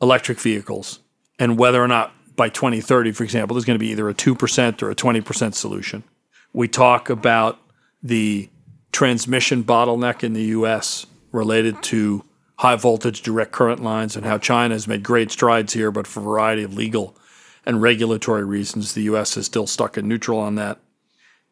electric 0.00 0.40
vehicles 0.40 1.00
and 1.38 1.58
whether 1.58 1.82
or 1.82 1.88
not 1.88 2.12
by 2.36 2.48
2030, 2.48 3.12
for 3.12 3.24
example, 3.24 3.54
there's 3.54 3.64
going 3.64 3.78
to 3.78 3.84
be 3.84 3.90
either 3.90 4.08
a 4.08 4.14
2% 4.14 4.82
or 4.82 4.90
a 4.90 4.94
20% 4.94 5.54
solution. 5.54 6.02
We 6.52 6.68
talk 6.68 7.10
about 7.10 7.58
the 8.02 8.48
transmission 8.92 9.64
bottleneck 9.64 10.22
in 10.22 10.32
the 10.32 10.44
US 10.44 11.06
related 11.32 11.82
to 11.84 12.24
high 12.58 12.76
voltage 12.76 13.22
direct 13.22 13.52
current 13.52 13.82
lines 13.82 14.16
and 14.16 14.24
how 14.24 14.38
China 14.38 14.74
has 14.74 14.88
made 14.88 15.02
great 15.02 15.30
strides 15.30 15.72
here, 15.72 15.90
but 15.90 16.06
for 16.06 16.20
a 16.20 16.22
variety 16.22 16.62
of 16.62 16.74
legal 16.74 17.16
and 17.66 17.82
regulatory 17.82 18.44
reasons, 18.44 18.94
the 18.94 19.02
US 19.02 19.36
is 19.36 19.46
still 19.46 19.66
stuck 19.66 19.98
in 19.98 20.08
neutral 20.08 20.38
on 20.38 20.54
that. 20.54 20.78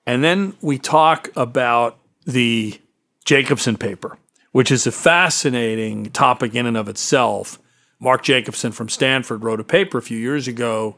And 0.06 0.22
then 0.22 0.54
we 0.60 0.78
talk 0.78 1.30
about 1.36 1.98
the 2.24 2.78
Jacobson 3.24 3.76
paper, 3.76 4.16
which 4.52 4.70
is 4.70 4.86
a 4.86 4.92
fascinating 4.92 6.10
topic 6.10 6.54
in 6.54 6.66
and 6.66 6.76
of 6.76 6.88
itself. 6.88 7.58
Mark 8.04 8.23
Jacobson 8.23 8.70
from 8.70 8.90
Stanford 8.90 9.42
wrote 9.42 9.61
a 9.61 9.64
paper 9.64 9.96
a 9.96 10.02
few 10.02 10.18
years 10.18 10.46
ago 10.46 10.94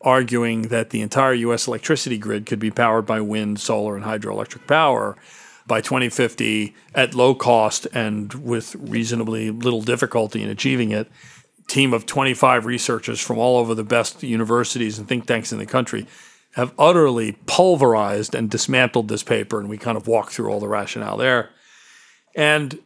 arguing 0.00 0.62
that 0.62 0.90
the 0.90 1.00
entire 1.00 1.32
US 1.32 1.68
electricity 1.68 2.18
grid 2.18 2.46
could 2.46 2.58
be 2.58 2.72
powered 2.72 3.06
by 3.06 3.20
wind, 3.20 3.60
solar, 3.60 3.94
and 3.94 4.04
hydroelectric 4.04 4.66
power 4.66 5.16
by 5.68 5.80
2050 5.80 6.74
at 6.96 7.14
low 7.14 7.32
cost 7.32 7.86
and 7.94 8.34
with 8.34 8.74
reasonably 8.74 9.52
little 9.52 9.82
difficulty 9.82 10.42
in 10.42 10.48
achieving 10.48 10.90
it. 10.90 11.08
Team 11.68 11.94
of 11.94 12.06
25 12.06 12.66
researchers 12.66 13.20
from 13.20 13.38
all 13.38 13.56
over 13.56 13.72
the 13.72 13.84
best 13.84 14.24
universities 14.24 14.98
and 14.98 15.06
think 15.06 15.26
tanks 15.26 15.52
in 15.52 15.58
the 15.58 15.66
country 15.66 16.08
have 16.54 16.74
utterly 16.76 17.38
pulverized 17.46 18.34
and 18.34 18.50
dismantled 18.50 19.06
this 19.06 19.22
paper, 19.22 19.60
and 19.60 19.68
we 19.68 19.78
kind 19.78 19.96
of 19.96 20.08
walk 20.08 20.32
through 20.32 20.50
all 20.50 20.58
the 20.58 20.66
rationale 20.66 21.16
there. 21.16 21.50
And 22.34 22.80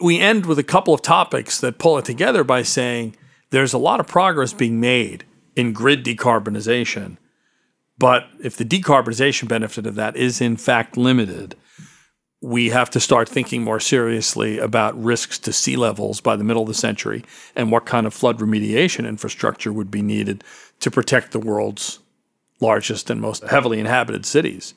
we 0.00 0.18
end 0.18 0.46
with 0.46 0.58
a 0.58 0.64
couple 0.64 0.94
of 0.94 1.02
topics 1.02 1.60
that 1.60 1.78
pull 1.78 1.98
it 1.98 2.04
together 2.04 2.44
by 2.44 2.62
saying 2.62 3.16
there's 3.50 3.72
a 3.72 3.78
lot 3.78 4.00
of 4.00 4.06
progress 4.06 4.52
being 4.52 4.80
made 4.80 5.24
in 5.56 5.72
grid 5.72 6.04
decarbonization. 6.04 7.16
But 7.98 8.28
if 8.42 8.56
the 8.56 8.64
decarbonization 8.64 9.48
benefit 9.48 9.86
of 9.86 9.94
that 9.96 10.16
is 10.16 10.40
in 10.40 10.56
fact 10.56 10.96
limited, 10.96 11.54
we 12.40 12.70
have 12.70 12.88
to 12.90 13.00
start 13.00 13.28
thinking 13.28 13.62
more 13.62 13.80
seriously 13.80 14.58
about 14.58 15.00
risks 15.02 15.38
to 15.40 15.52
sea 15.52 15.76
levels 15.76 16.22
by 16.22 16.36
the 16.36 16.44
middle 16.44 16.62
of 16.62 16.68
the 16.68 16.74
century 16.74 17.22
and 17.54 17.70
what 17.70 17.84
kind 17.84 18.06
of 18.06 18.14
flood 18.14 18.38
remediation 18.38 19.06
infrastructure 19.06 19.72
would 19.72 19.90
be 19.90 20.00
needed 20.00 20.42
to 20.80 20.90
protect 20.90 21.32
the 21.32 21.38
world's 21.38 21.98
largest 22.60 23.10
and 23.10 23.20
most 23.20 23.42
heavily 23.44 23.78
inhabited 23.78 24.24
cities. 24.24 24.72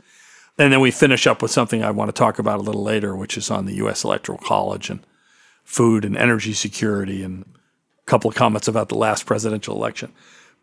And 0.57 0.73
then 0.73 0.81
we 0.81 0.91
finish 0.91 1.25
up 1.25 1.41
with 1.41 1.51
something 1.51 1.81
I 1.81 1.91
want 1.91 2.09
to 2.09 2.19
talk 2.19 2.37
about 2.37 2.59
a 2.59 2.63
little 2.63 2.83
later, 2.83 3.15
which 3.15 3.37
is 3.37 3.49
on 3.49 3.65
the 3.65 3.75
U.S. 3.75 4.03
Electoral 4.03 4.37
College 4.37 4.89
and 4.89 4.99
food 5.63 6.05
and 6.05 6.17
energy 6.17 6.53
security 6.53 7.23
and 7.23 7.43
a 7.43 8.05
couple 8.05 8.29
of 8.29 8.35
comments 8.35 8.67
about 8.67 8.89
the 8.89 8.95
last 8.95 9.25
presidential 9.25 9.75
election. 9.75 10.11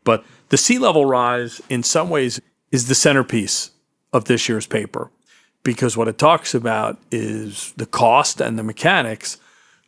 But 0.05 0.25
the 0.49 0.57
sea 0.57 0.79
level 0.79 1.05
rise, 1.05 1.61
in 1.69 1.83
some 1.83 2.11
ways, 2.11 2.41
is 2.71 2.89
the 2.89 2.95
centerpiece 2.95 3.71
of 4.13 4.25
this 4.25 4.49
year's 4.49 4.67
paper 4.67 5.11
because 5.63 5.97
what 5.97 6.09
it 6.09 6.19
talks 6.19 6.55
about 6.55 6.99
is 7.11 7.73
the 7.77 7.87
cost 7.87 8.41
and 8.41 8.59
the 8.59 8.63
mechanics 8.63 9.39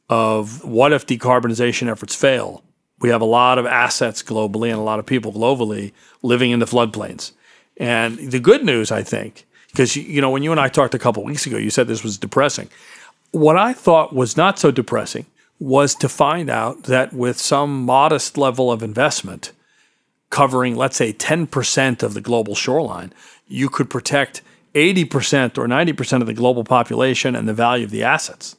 of 0.09 0.65
what 0.65 0.93
if 0.93 1.07
decarbonization 1.07 1.91
efforts 1.91 2.15
fail. 2.15 2.63
We 3.01 3.09
have 3.09 3.23
a 3.23 3.27
lot 3.27 3.59
of 3.59 3.67
assets 3.67 4.23
globally 4.23 4.69
and 4.69 4.79
a 4.79 4.83
lot 4.83 4.99
of 4.99 5.07
people 5.07 5.33
globally 5.33 5.93
living 6.23 6.51
in 6.51 6.61
the 6.61 6.67
floodplains. 6.67 7.33
And 7.79 8.19
the 8.19 8.39
good 8.39 8.65
news, 8.65 8.93
I 8.93 9.03
think, 9.03 9.47
because 9.69 9.97
you 9.97 10.21
know 10.21 10.31
when 10.31 10.43
you 10.43 10.51
and 10.51 10.61
I 10.61 10.69
talked 10.69 10.95
a 10.95 10.99
couple 10.99 11.25
weeks 11.25 11.47
ago, 11.47 11.57
you 11.57 11.71
said 11.71 11.89
this 11.89 12.05
was 12.05 12.19
depressing. 12.19 12.69
What 13.33 13.57
I 13.57 13.73
thought 13.73 14.15
was 14.15 14.37
not 14.37 14.59
so 14.59 14.71
depressing 14.71 15.27
was 15.59 15.95
to 15.97 16.09
find 16.09 16.51
out 16.51 16.85
that 16.85 17.13
with 17.13 17.39
some 17.39 17.85
modest 17.85 18.37
level 18.37 18.71
of 18.71 18.83
investment, 18.83 19.53
covering 20.31 20.77
let's 20.77 20.97
say 20.97 21.13
10% 21.13 22.03
of 22.03 22.15
the 22.15 22.21
global 22.21 22.55
shoreline, 22.55 23.13
you 23.47 23.69
could 23.69 23.89
protect 23.91 24.43
80% 24.75 25.59
or 25.59 25.67
90% 25.67 26.21
of 26.21 26.27
the 26.27 26.35
global 26.35 26.65
population 26.65 27.37
and 27.37 27.49
the 27.49 27.55
value 27.55 27.85
of 27.85 27.91
the 27.91 28.03
assets. 28.03 28.57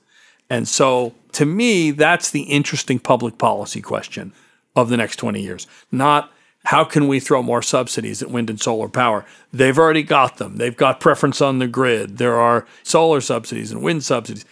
And 0.50 0.68
so, 0.68 1.14
to 1.34 1.46
me, 1.46 1.92
that's 1.92 2.30
the 2.30 2.44
interesting 2.44 3.00
public 3.00 3.38
policy 3.38 3.82
question 3.82 4.34
of 4.76 4.90
the 4.90 4.98
next 4.98 5.18
20 5.18 5.42
years. 5.42 5.68
Not 5.92 6.32
how 6.66 6.84
can 6.86 7.08
we 7.08 7.20
throw 7.20 7.44
more 7.44 7.62
subsidies 7.62 8.22
at 8.22 8.32
wind 8.32 8.50
and 8.50 8.60
solar 8.60 8.88
power? 8.88 9.26
They've 9.52 9.78
already 9.78 10.04
got 10.04 10.38
them. 10.38 10.58
They've 10.58 10.76
got 10.76 11.00
preference 11.00 11.42
on 11.42 11.60
the 11.60 11.68
grid. 11.68 12.18
There 12.18 12.40
are 12.40 12.66
solar 12.84 13.22
subsidies 13.22 13.72
and 13.72 13.82
wind 13.82 14.04
subsidies. 14.04 14.46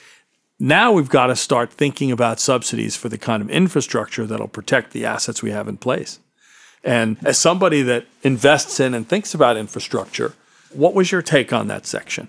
Now 0.59 0.91
we've 0.91 1.09
got 1.09 1.27
to 1.27 1.35
start 1.35 1.71
thinking 1.71 2.11
about 2.11 2.39
subsidies 2.39 2.95
for 2.95 3.09
the 3.09 3.17
kind 3.17 3.41
of 3.41 3.49
infrastructure 3.49 4.27
that'll 4.27 4.47
protect 4.47 4.91
the 4.91 5.05
assets 5.05 5.41
we 5.41 5.51
have 5.51 5.67
in 5.67 5.77
place. 5.77 6.19
And 6.83 7.17
as 7.23 7.37
somebody 7.37 7.81
that 7.83 8.05
invests 8.23 8.79
in 8.79 8.93
and 8.93 9.07
thinks 9.07 9.33
about 9.33 9.57
infrastructure, 9.57 10.33
what 10.73 10.93
was 10.93 11.11
your 11.11 11.21
take 11.21 11.53
on 11.53 11.67
that 11.67 11.85
section? 11.85 12.27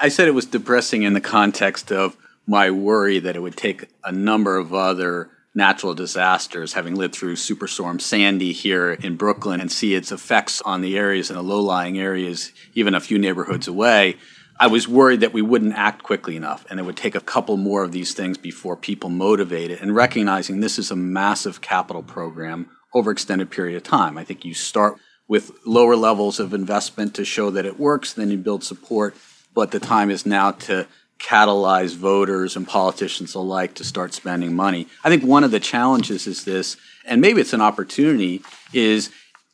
I 0.00 0.08
said 0.08 0.28
it 0.28 0.32
was 0.32 0.46
depressing 0.46 1.02
in 1.02 1.14
the 1.14 1.20
context 1.20 1.90
of 1.90 2.16
my 2.46 2.70
worry 2.70 3.18
that 3.18 3.36
it 3.36 3.40
would 3.40 3.56
take 3.56 3.88
a 4.04 4.12
number 4.12 4.56
of 4.56 4.72
other 4.72 5.30
natural 5.58 5.92
disasters, 5.92 6.72
having 6.72 6.94
lived 6.94 7.14
through 7.14 7.34
Superstorm 7.34 8.00
Sandy 8.00 8.52
here 8.52 8.92
in 8.92 9.16
Brooklyn 9.16 9.60
and 9.60 9.70
see 9.70 9.94
its 9.94 10.10
effects 10.10 10.62
on 10.62 10.80
the 10.80 10.96
areas 10.96 11.28
and 11.28 11.38
the 11.38 11.42
low 11.42 11.60
lying 11.60 11.98
areas, 11.98 12.52
even 12.72 12.94
a 12.94 13.00
few 13.00 13.18
neighborhoods 13.18 13.68
away. 13.68 14.16
I 14.60 14.68
was 14.68 14.88
worried 14.88 15.20
that 15.20 15.32
we 15.32 15.42
wouldn't 15.42 15.74
act 15.74 16.02
quickly 16.02 16.36
enough 16.36 16.64
and 16.70 16.80
it 16.80 16.84
would 16.84 16.96
take 16.96 17.14
a 17.14 17.20
couple 17.20 17.56
more 17.56 17.84
of 17.84 17.92
these 17.92 18.14
things 18.14 18.38
before 18.38 18.76
people 18.76 19.10
motivated 19.10 19.80
and 19.80 19.94
recognizing 19.94 20.60
this 20.60 20.78
is 20.78 20.90
a 20.90 20.96
massive 20.96 21.60
capital 21.60 22.02
program 22.02 22.70
over 22.94 23.10
extended 23.10 23.50
period 23.50 23.76
of 23.76 23.82
time. 23.82 24.16
I 24.16 24.24
think 24.24 24.44
you 24.44 24.54
start 24.54 24.96
with 25.28 25.50
lower 25.66 25.94
levels 25.94 26.40
of 26.40 26.54
investment 26.54 27.14
to 27.14 27.24
show 27.24 27.50
that 27.50 27.66
it 27.66 27.78
works, 27.78 28.14
then 28.14 28.30
you 28.30 28.38
build 28.38 28.64
support, 28.64 29.14
but 29.54 29.72
the 29.72 29.80
time 29.80 30.10
is 30.10 30.24
now 30.24 30.52
to 30.52 30.86
catalyze 31.18 31.94
voters 31.94 32.56
and 32.56 32.66
politicians 32.66 33.34
alike 33.34 33.74
to 33.74 33.84
start 33.84 34.14
spending 34.14 34.54
money. 34.54 34.86
I 35.02 35.08
think 35.08 35.24
one 35.24 35.44
of 35.44 35.50
the 35.50 35.60
challenges 35.60 36.26
is 36.26 36.44
this, 36.44 36.76
and 37.04 37.20
maybe 37.20 37.40
it's 37.40 37.52
an 37.52 37.60
opportunity, 37.60 38.42
is 38.72 39.10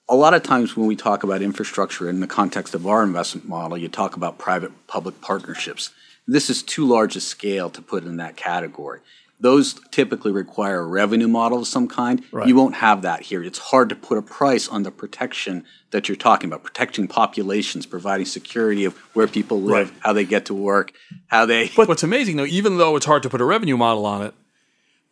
a 0.08 0.14
lot 0.14 0.34
of 0.34 0.42
times 0.42 0.76
when 0.76 0.86
we 0.86 0.96
talk 0.96 1.22
about 1.22 1.40
infrastructure 1.40 2.08
in 2.08 2.20
the 2.20 2.26
context 2.26 2.74
of 2.74 2.86
our 2.86 3.02
investment 3.02 3.48
model, 3.48 3.78
you 3.78 3.88
talk 3.88 4.16
about 4.16 4.38
private 4.38 4.86
public 4.86 5.20
partnerships. 5.20 5.90
This 6.26 6.50
is 6.50 6.62
too 6.62 6.86
large 6.86 7.16
a 7.16 7.20
scale 7.20 7.70
to 7.70 7.82
put 7.82 8.04
in 8.04 8.18
that 8.18 8.36
category. 8.36 9.00
Those 9.44 9.74
typically 9.90 10.32
require 10.32 10.80
a 10.80 10.86
revenue 10.86 11.28
model 11.28 11.58
of 11.58 11.66
some 11.66 11.86
kind. 11.86 12.24
Right. 12.32 12.48
You 12.48 12.56
won't 12.56 12.76
have 12.76 13.02
that 13.02 13.20
here. 13.20 13.42
It's 13.42 13.58
hard 13.58 13.90
to 13.90 13.94
put 13.94 14.16
a 14.16 14.22
price 14.22 14.68
on 14.68 14.84
the 14.84 14.90
protection 14.90 15.64
that 15.90 16.08
you're 16.08 16.16
talking 16.16 16.48
about, 16.48 16.64
protecting 16.64 17.06
populations, 17.08 17.84
providing 17.84 18.24
security 18.24 18.86
of 18.86 18.96
where 19.12 19.26
people 19.26 19.60
live, 19.60 19.90
Right. 19.90 20.00
how 20.00 20.14
they 20.14 20.24
get 20.24 20.46
to 20.46 20.54
work, 20.54 20.92
how 21.26 21.44
they. 21.44 21.70
But 21.76 21.88
what's 21.88 22.02
amazing, 22.02 22.38
though, 22.38 22.46
even 22.46 22.78
though 22.78 22.96
it's 22.96 23.04
hard 23.04 23.22
to 23.24 23.28
put 23.28 23.42
a 23.42 23.44
revenue 23.44 23.76
model 23.76 24.06
on 24.06 24.22
it, 24.22 24.32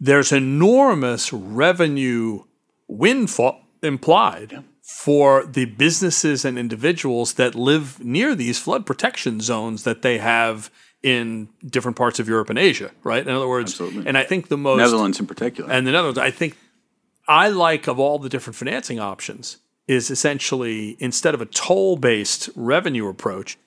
there's 0.00 0.32
enormous 0.32 1.30
revenue 1.30 2.44
windfall 2.88 3.60
implied 3.82 4.64
for 4.80 5.44
the 5.44 5.66
businesses 5.66 6.44
and 6.46 6.58
individuals 6.58 7.34
that 7.34 7.54
live 7.54 8.02
near 8.02 8.34
these 8.34 8.58
flood 8.58 8.86
protection 8.86 9.40
zones 9.40 9.84
that 9.84 10.00
they 10.00 10.16
have 10.16 10.70
in 11.02 11.48
different 11.66 11.96
parts 11.96 12.20
of 12.20 12.28
Europe 12.28 12.48
and 12.50 12.58
Asia, 12.58 12.90
right? 13.02 13.26
In 13.26 13.32
other 13.34 13.48
words, 13.48 13.72
Absolutely. 13.72 14.06
and 14.06 14.16
I 14.16 14.22
think 14.24 14.48
the 14.48 14.56
most 14.56 14.78
Netherlands 14.78 15.18
in 15.18 15.26
particular. 15.26 15.70
and 15.70 15.86
the 15.86 15.92
Netherlands, 15.92 16.18
I 16.18 16.30
think 16.30 16.56
I 17.26 17.48
like 17.48 17.86
of 17.86 17.98
all 17.98 18.18
the 18.18 18.28
different 18.28 18.56
financing 18.56 19.00
options 19.00 19.58
is 19.88 20.10
essentially 20.10 20.96
instead 21.00 21.34
of 21.34 21.40
a 21.40 21.46
toll 21.46 21.96
based 21.96 22.50
revenue 22.54 23.08
approach, 23.08 23.58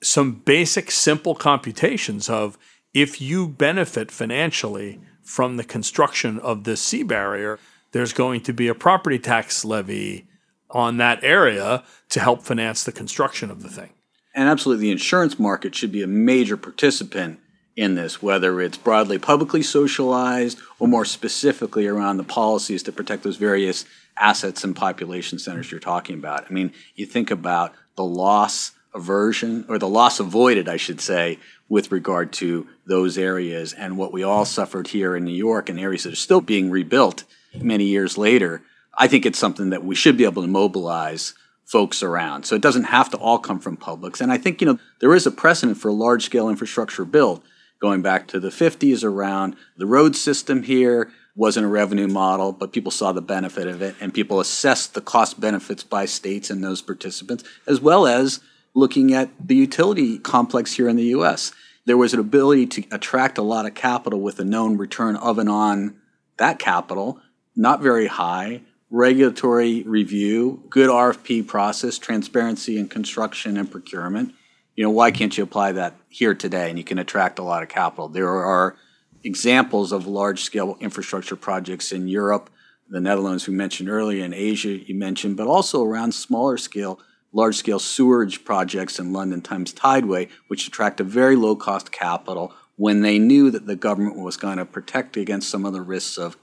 some 0.00 0.32
basic 0.32 0.90
simple 0.90 1.34
computations 1.34 2.28
of 2.28 2.56
if 2.92 3.20
you 3.20 3.48
benefit 3.48 4.10
financially 4.10 5.00
from 5.22 5.56
the 5.56 5.64
construction 5.64 6.38
of 6.38 6.64
this 6.64 6.80
sea 6.80 7.02
barrier, 7.02 7.58
there's 7.92 8.12
going 8.12 8.40
to 8.42 8.52
be 8.52 8.68
a 8.68 8.74
property 8.74 9.18
tax 9.18 9.64
levy 9.64 10.26
on 10.70 10.96
that 10.98 11.22
area 11.24 11.82
to 12.10 12.20
help 12.20 12.42
finance 12.42 12.84
the 12.84 12.92
construction 12.92 13.50
of 13.50 13.62
the 13.62 13.68
thing. 13.68 13.90
And 14.34 14.48
absolutely, 14.48 14.86
the 14.86 14.92
insurance 14.92 15.38
market 15.38 15.74
should 15.74 15.92
be 15.92 16.02
a 16.02 16.08
major 16.08 16.56
participant 16.56 17.38
in 17.76 17.94
this, 17.94 18.22
whether 18.22 18.60
it's 18.60 18.78
broadly 18.78 19.18
publicly 19.18 19.62
socialized 19.62 20.58
or 20.78 20.88
more 20.88 21.04
specifically 21.04 21.86
around 21.86 22.16
the 22.16 22.24
policies 22.24 22.82
to 22.84 22.92
protect 22.92 23.22
those 23.22 23.36
various 23.36 23.84
assets 24.16 24.62
and 24.64 24.76
population 24.76 25.38
centers 25.38 25.70
you're 25.70 25.80
talking 25.80 26.16
about. 26.16 26.44
I 26.48 26.52
mean, 26.52 26.72
you 26.94 27.06
think 27.06 27.30
about 27.30 27.72
the 27.96 28.04
loss 28.04 28.72
aversion, 28.94 29.64
or 29.68 29.78
the 29.78 29.88
loss 29.88 30.20
avoided, 30.20 30.68
I 30.68 30.76
should 30.76 31.00
say, 31.00 31.38
with 31.68 31.90
regard 31.90 32.32
to 32.34 32.68
those 32.86 33.18
areas 33.18 33.72
and 33.72 33.96
what 33.96 34.12
we 34.12 34.22
all 34.22 34.44
suffered 34.44 34.88
here 34.88 35.16
in 35.16 35.24
New 35.24 35.32
York 35.32 35.68
and 35.68 35.80
areas 35.80 36.04
that 36.04 36.12
are 36.12 36.16
still 36.16 36.40
being 36.40 36.70
rebuilt 36.70 37.24
many 37.60 37.84
years 37.84 38.16
later. 38.16 38.62
I 38.96 39.08
think 39.08 39.26
it's 39.26 39.38
something 39.38 39.70
that 39.70 39.84
we 39.84 39.96
should 39.96 40.16
be 40.16 40.24
able 40.24 40.42
to 40.42 40.48
mobilize 40.48 41.34
folks 41.64 42.02
around. 42.02 42.44
So 42.44 42.54
it 42.54 42.62
doesn't 42.62 42.84
have 42.84 43.10
to 43.10 43.16
all 43.16 43.38
come 43.38 43.58
from 43.58 43.76
publics. 43.76 44.20
And 44.20 44.30
I 44.30 44.38
think, 44.38 44.60
you 44.60 44.66
know, 44.66 44.78
there 45.00 45.14
is 45.14 45.26
a 45.26 45.30
precedent 45.30 45.78
for 45.78 45.90
large 45.92 46.24
scale 46.24 46.48
infrastructure 46.48 47.04
build 47.04 47.42
going 47.80 48.02
back 48.02 48.26
to 48.28 48.40
the 48.40 48.50
50s 48.50 49.02
around 49.02 49.56
the 49.76 49.86
road 49.86 50.14
system 50.14 50.62
here 50.62 51.10
wasn't 51.36 51.66
a 51.66 51.68
revenue 51.68 52.06
model, 52.06 52.52
but 52.52 52.72
people 52.72 52.92
saw 52.92 53.12
the 53.12 53.20
benefit 53.20 53.66
of 53.66 53.82
it 53.82 53.96
and 54.00 54.14
people 54.14 54.40
assessed 54.40 54.94
the 54.94 55.00
cost 55.00 55.40
benefits 55.40 55.82
by 55.82 56.04
states 56.04 56.48
and 56.48 56.62
those 56.62 56.80
participants, 56.80 57.42
as 57.66 57.80
well 57.80 58.06
as 58.06 58.40
looking 58.74 59.12
at 59.12 59.30
the 59.44 59.56
utility 59.56 60.18
complex 60.18 60.74
here 60.74 60.88
in 60.88 60.96
the 60.96 61.06
US. 61.06 61.52
There 61.86 61.96
was 61.96 62.14
an 62.14 62.20
ability 62.20 62.66
to 62.68 62.84
attract 62.92 63.36
a 63.36 63.42
lot 63.42 63.66
of 63.66 63.74
capital 63.74 64.20
with 64.20 64.38
a 64.38 64.44
known 64.44 64.76
return 64.76 65.16
of 65.16 65.38
and 65.38 65.48
on 65.48 65.96
that 66.38 66.58
capital, 66.58 67.20
not 67.56 67.80
very 67.80 68.06
high, 68.06 68.62
regulatory 68.94 69.82
review, 69.82 70.62
good 70.70 70.88
RFP 70.88 71.44
process, 71.48 71.98
transparency 71.98 72.78
in 72.78 72.88
construction 72.88 73.56
and 73.56 73.68
procurement. 73.68 74.32
You 74.76 74.84
know, 74.84 74.90
why 74.90 75.10
can't 75.10 75.36
you 75.36 75.42
apply 75.42 75.72
that 75.72 75.96
here 76.08 76.32
today 76.32 76.68
and 76.68 76.78
you 76.78 76.84
can 76.84 77.00
attract 77.00 77.40
a 77.40 77.42
lot 77.42 77.64
of 77.64 77.68
capital? 77.68 78.08
There 78.08 78.28
are 78.28 78.76
examples 79.24 79.90
of 79.90 80.06
large 80.06 80.44
scale 80.44 80.76
infrastructure 80.78 81.34
projects 81.34 81.90
in 81.90 82.06
Europe, 82.06 82.50
the 82.88 83.00
Netherlands, 83.00 83.48
we 83.48 83.54
mentioned 83.54 83.88
earlier, 83.88 84.24
in 84.24 84.32
Asia, 84.32 84.68
you 84.68 84.94
mentioned, 84.94 85.36
but 85.36 85.48
also 85.48 85.82
around 85.82 86.12
smaller 86.12 86.56
scale, 86.56 87.00
large 87.32 87.56
scale 87.56 87.80
sewerage 87.80 88.44
projects 88.44 89.00
in 89.00 89.12
London 89.12 89.40
Thames 89.40 89.72
Tideway, 89.72 90.28
which 90.46 90.68
attract 90.68 91.00
a 91.00 91.04
very 91.04 91.34
low 91.34 91.56
cost 91.56 91.90
capital 91.90 92.54
when 92.76 93.00
they 93.00 93.18
knew 93.18 93.50
that 93.50 93.66
the 93.66 93.74
government 93.74 94.18
was 94.18 94.36
going 94.36 94.58
to 94.58 94.64
protect 94.64 95.16
against 95.16 95.48
some 95.48 95.64
of 95.64 95.72
the 95.72 95.80
risks 95.80 96.16
of 96.16 96.36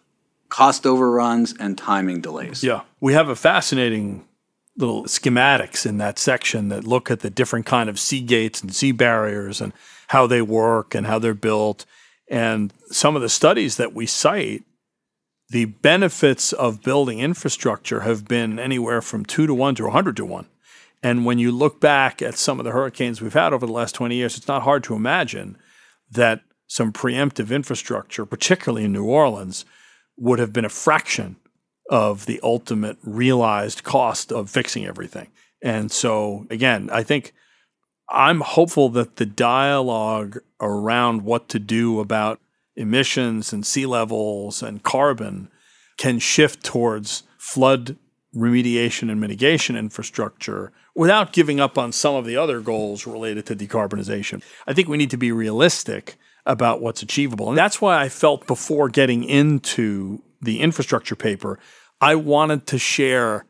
cost 0.52 0.86
overruns 0.86 1.56
and 1.60 1.78
timing 1.78 2.22
delays. 2.22 2.64
Yeah. 2.64 2.82
We 3.00 3.14
have 3.14 3.30
a 3.30 3.36
fascinating 3.36 4.28
little 4.78 5.06
schematics 5.06 5.86
in 5.86 5.98
that 5.98 6.20
section 6.20 6.68
that 6.70 6.84
look 6.84 7.10
at 7.10 7.22
the 7.22 7.30
different 7.30 7.66
kind 7.66 7.90
of 7.90 8.00
sea 8.00 8.22
gates 8.22 8.62
and 8.62 8.76
sea 8.76 8.92
barriers 8.92 9.62
and 9.62 9.74
how 10.10 10.28
they 10.28 10.42
work 10.42 10.94
and 10.94 11.08
how 11.08 11.18
they're 11.20 11.34
built. 11.34 11.86
And 12.30 12.74
some 12.92 13.16
of 13.16 13.22
the 13.22 13.30
studies 13.30 13.78
that 13.78 13.94
we 13.94 14.06
cite, 14.06 14.64
the 15.50 15.66
benefits 15.66 16.52
of 16.54 16.84
building 16.84 17.20
infrastructure 17.20 18.02
have 18.02 18.28
been 18.28 18.60
anywhere 18.60 19.02
from 19.02 19.26
two 19.26 19.48
to 19.48 19.54
one 19.54 19.76
to 19.76 19.84
100 19.84 20.18
to 20.18 20.26
one. 20.26 20.48
And 21.02 21.26
when 21.26 21.40
you 21.40 21.52
look 21.52 21.80
back 21.80 22.22
at 22.22 22.36
some 22.36 22.60
of 22.60 22.66
the 22.66 22.72
hurricanes 22.72 23.22
we've 23.22 23.34
had 23.34 23.54
over 23.54 23.66
the 23.66 23.72
last 23.72 23.96
20 23.96 24.16
years, 24.16 24.38
it's 24.38 24.48
not 24.48 24.64
hard 24.64 24.84
to 24.84 24.96
imagine 24.96 25.58
that 26.12 26.42
some 26.68 26.92
preemptive 26.92 27.54
infrastructure, 27.56 28.26
particularly 28.26 28.86
in 28.86 28.92
New 28.92 29.06
Orleans, 29.06 29.66
would 30.22 30.40
have 30.40 30.54
been 30.54 30.66
a 30.66 30.70
fraction 30.70 31.36
of 31.90 32.28
the 32.28 32.40
ultimate 32.44 32.98
realized 33.04 33.84
cost 33.84 34.32
of 34.32 34.50
fixing 34.50 34.86
everything. 34.86 35.28
And 35.62 35.92
so, 35.92 36.46
again, 36.50 36.90
I 36.92 37.04
think 37.04 37.34
I'm 38.08 38.42
hopeful 38.42 38.90
that 38.90 39.16
the 39.16 39.26
dialogue 39.26 40.38
around 40.60 41.24
what 41.24 41.50
to 41.50 41.60
do 41.60 42.00
about 42.00 42.40
emissions 42.76 43.52
and 43.52 43.66
sea 43.66 43.86
levels 43.86 44.62
and 44.62 44.84
carbon 44.84 45.50
can 45.98 46.20
shift 46.20 46.64
towards 46.64 47.24
flood 47.38 47.98
remediation 48.36 49.12
and 49.12 49.20
mitigation 49.20 49.76
infrastructure 49.76 50.72
without 50.96 51.34
giving 51.34 51.60
up 51.60 51.78
on 51.78 51.92
some 51.92 52.16
of 52.16 52.26
the 52.26 52.38
other 52.38 52.62
goals 52.62 53.08
related 53.08 53.46
to 53.46 53.56
decarbonization. 53.56 54.42
I 54.68 54.74
think 54.74 54.88
we 54.88 54.98
need 54.98 55.12
to 55.12 55.18
be 55.18 55.32
realistic 55.32 56.18
about 56.46 56.82
what's 56.82 57.04
achievable. 57.04 57.50
And 57.50 57.58
that's 57.58 57.82
why 57.82 58.02
I 58.02 58.10
felt 58.10 58.48
before 58.48 58.90
getting 58.90 59.24
into 59.24 60.22
the 60.42 60.60
infrastructure 60.60 61.16
paper, 61.16 61.60
I 62.00 62.16
wanted 62.16 62.66
to 62.68 62.80
share 62.80 63.46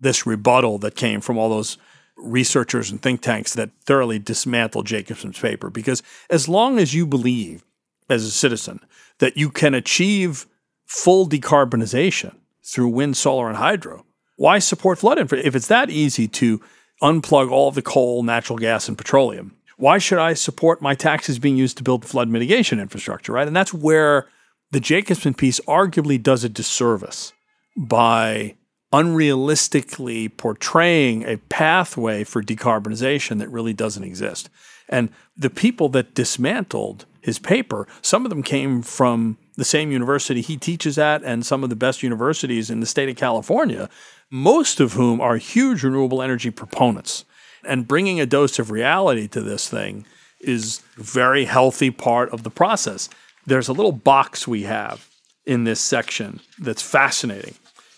this 0.00 0.26
rebuttal 0.26 0.78
that 0.78 0.96
came 0.96 1.20
from 1.20 1.38
all 1.38 1.48
those 1.48 1.78
researchers 2.16 2.90
and 2.90 3.00
think 3.00 3.22
tanks 3.22 3.54
that 3.54 3.70
thoroughly 3.84 4.18
dismantled 4.18 4.86
Jacobson's 4.86 5.38
paper. 5.38 5.70
Because 5.70 6.02
as 6.28 6.48
long 6.48 6.78
as 6.78 6.94
you 6.94 7.06
believe 7.06 7.64
as 8.08 8.24
a 8.24 8.30
citizen 8.30 8.80
that 9.18 9.36
you 9.36 9.50
can 9.50 9.74
achieve 9.74 10.46
full 10.84 11.28
decarbonization 11.28 12.34
through 12.64 12.88
wind, 12.88 13.16
solar, 13.16 13.48
and 13.48 13.56
hydro, 13.56 14.04
why 14.36 14.58
support 14.58 14.98
flood 14.98 15.18
infrastructure? 15.18 15.48
If 15.48 15.54
it's 15.54 15.68
that 15.68 15.90
easy 15.90 16.26
to 16.28 16.60
unplug 17.02 17.50
all 17.50 17.70
the 17.70 17.82
coal, 17.82 18.22
natural 18.22 18.58
gas, 18.58 18.88
and 18.88 18.98
petroleum, 18.98 19.56
why 19.82 19.98
should 19.98 20.18
I 20.18 20.34
support 20.34 20.80
my 20.80 20.94
taxes 20.94 21.40
being 21.40 21.56
used 21.56 21.76
to 21.76 21.82
build 21.82 22.04
flood 22.04 22.28
mitigation 22.28 22.78
infrastructure, 22.78 23.32
right? 23.32 23.48
And 23.48 23.56
that's 23.56 23.74
where 23.74 24.28
the 24.70 24.78
Jacobson 24.78 25.34
piece 25.34 25.58
arguably 25.66 26.22
does 26.22 26.44
a 26.44 26.48
disservice 26.48 27.32
by 27.76 28.54
unrealistically 28.92 30.36
portraying 30.36 31.24
a 31.24 31.36
pathway 31.48 32.22
for 32.22 32.40
decarbonization 32.40 33.40
that 33.40 33.50
really 33.50 33.72
doesn't 33.72 34.04
exist. 34.04 34.48
And 34.88 35.08
the 35.36 35.50
people 35.50 35.88
that 35.88 36.14
dismantled 36.14 37.04
his 37.20 37.40
paper, 37.40 37.88
some 38.02 38.24
of 38.24 38.30
them 38.30 38.44
came 38.44 38.82
from 38.82 39.36
the 39.56 39.64
same 39.64 39.90
university 39.90 40.42
he 40.42 40.56
teaches 40.56 40.96
at 40.96 41.24
and 41.24 41.44
some 41.44 41.64
of 41.64 41.70
the 41.70 41.76
best 41.76 42.04
universities 42.04 42.70
in 42.70 42.78
the 42.78 42.86
state 42.86 43.08
of 43.08 43.16
California, 43.16 43.90
most 44.30 44.78
of 44.78 44.92
whom 44.92 45.20
are 45.20 45.38
huge 45.38 45.82
renewable 45.82 46.22
energy 46.22 46.52
proponents. 46.52 47.24
And 47.64 47.86
bringing 47.86 48.20
a 48.20 48.26
dose 48.26 48.58
of 48.58 48.70
reality 48.70 49.28
to 49.28 49.40
this 49.40 49.68
thing 49.68 50.06
is 50.40 50.82
a 50.98 51.02
very 51.02 51.44
healthy 51.44 51.90
part 51.90 52.30
of 52.30 52.42
the 52.42 52.50
process. 52.50 53.08
There's 53.46 53.68
a 53.68 53.72
little 53.72 53.92
box 53.92 54.46
we 54.46 54.64
have 54.64 55.08
in 55.46 55.64
this 55.64 55.80
section 55.80 56.40
that's 56.58 56.82
fascinating. 56.82 57.54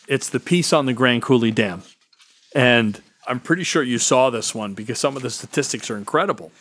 It's 0.08 0.28
the 0.28 0.40
piece 0.40 0.72
on 0.72 0.86
the 0.86 0.92
Grand 0.92 1.22
Coulee 1.22 1.50
Dam. 1.50 1.82
And 2.54 3.00
I'm 3.26 3.40
pretty 3.40 3.64
sure 3.64 3.82
you 3.82 3.98
saw 3.98 4.30
this 4.30 4.54
one 4.54 4.74
because 4.74 4.98
some 4.98 5.16
of 5.16 5.22
the 5.22 5.30
statistics 5.30 5.90
are 5.90 5.96
incredible. 5.96 6.52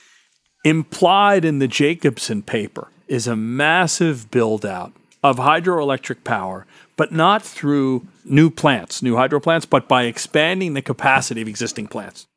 Implied 0.63 1.43
in 1.43 1.59
the 1.59 1.67
Jacobson 1.67 2.41
paper 2.41 2.87
is 3.07 3.27
a 3.27 3.35
massive 3.35 4.31
build 4.31 4.65
out 4.65 4.93
of 5.21 5.37
hydroelectric 5.37 6.23
power, 6.23 6.65
but 6.95 7.11
not 7.11 7.41
through 7.41 8.07
new 8.23 8.49
plants, 8.49 9.01
new 9.01 9.15
hydro 9.15 9.39
plants, 9.39 9.65
but 9.65 9.87
by 9.87 10.03
expanding 10.03 10.73
the 10.73 10.81
capacity 10.81 11.41
of 11.41 11.47
existing 11.47 11.87
plants. 11.87 12.27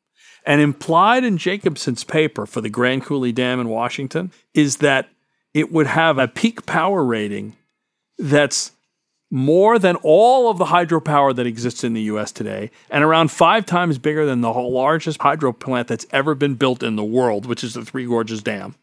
And 0.47 0.61
implied 0.61 1.25
in 1.25 1.37
Jacobson's 1.37 2.05
paper 2.05 2.45
for 2.45 2.61
the 2.61 2.69
Grand 2.69 3.03
Coulee 3.03 3.33
Dam 3.33 3.59
in 3.59 3.67
Washington 3.67 4.31
is 4.53 4.77
that 4.77 5.09
it 5.53 5.73
would 5.73 5.87
have 5.87 6.17
a 6.17 6.29
peak 6.29 6.65
power 6.65 7.03
rating 7.03 7.57
that's 8.17 8.71
more 9.29 9.77
than 9.77 9.97
all 9.97 10.49
of 10.49 10.57
the 10.57 10.65
hydropower 10.65 11.35
that 11.35 11.45
exists 11.45 11.83
in 11.83 11.93
the 11.93 12.03
US 12.03 12.31
today, 12.31 12.71
and 12.89 13.03
around 13.03 13.29
five 13.29 13.65
times 13.65 13.97
bigger 13.97 14.25
than 14.25 14.39
the 14.39 14.53
largest 14.53 15.21
hydro 15.21 15.51
plant 15.51 15.89
that's 15.89 16.05
ever 16.11 16.33
been 16.33 16.55
built 16.55 16.81
in 16.81 16.95
the 16.95 17.03
world, 17.03 17.45
which 17.45 17.61
is 17.61 17.73
the 17.73 17.83
Three 17.83 18.05
Gorges 18.05 18.41
Dam. 18.41 18.75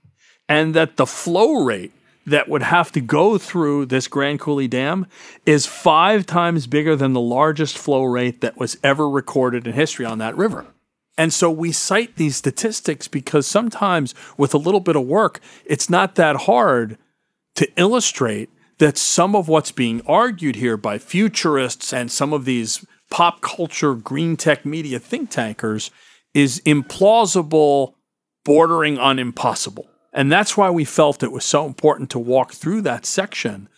And 0.47 0.75
that 0.75 0.99
the 0.99 1.07
flow 1.07 1.65
rate 1.65 1.93
that 2.27 2.47
would 2.47 2.63
have 2.63 2.93
to 2.93 3.01
go 3.01 3.39
through 3.39 3.87
this 3.87 4.07
Grand 4.07 4.39
Coulee 4.39 4.69
Dam 4.69 5.07
is 5.47 5.65
five 5.65 6.27
times 6.27 6.67
bigger 6.67 6.95
than 6.95 7.15
the 7.15 7.21
largest 7.21 7.79
flow 7.79 8.05
rate 8.05 8.43
that 8.43 8.59
was 8.59 8.77
ever 8.83 9.09
recorded 9.09 9.67
in 9.67 9.73
history 9.73 10.05
on 10.05 10.19
that 10.19 10.37
river. 10.37 10.67
And 11.17 11.33
so 11.33 11.51
we 11.51 11.73
cite 11.73 12.17
these 12.17 12.37
statistics 12.37 13.09
because 13.09 13.47
sometimes 13.47 14.15
with 14.37 14.55
a 14.55 14.59
little 14.59 14.81
bit 14.81 14.97
of 14.97 15.07
work, 15.07 15.41
it's 15.65 15.89
not 15.89 16.17
that 16.17 16.37
hard 16.37 16.99
to 17.55 17.69
illustrate 17.77 18.51
that 18.79 18.99
some 18.99 19.37
of 19.37 19.49
what's 19.49 19.71
being 19.71 20.03
argued 20.07 20.57
here 20.57 20.77
by 20.77 20.99
futurists 20.99 21.93
and 21.93 22.11
some 22.11 22.33
of 22.33 22.45
these 22.45 22.85
pop 23.11 23.41
culture 23.41 23.95
green 23.95 24.37
tech 24.37 24.67
media 24.67 24.99
think 24.99 25.31
tankers 25.31 25.91
is 26.33 26.61
implausible, 26.67 27.95
bordering 28.45 28.99
on 28.99 29.21
impossible. 29.21 29.89
And 30.13 30.31
that's 30.31 30.57
why 30.57 30.71
we 30.71 30.85
felt 30.85 31.23
it 31.23 31.33
was 31.33 31.45
so 31.45 31.67
important 31.67 32.11
to 32.11 32.19
walk 32.19 32.53
through 32.53 32.83
that 32.83 33.07
section 33.07 33.69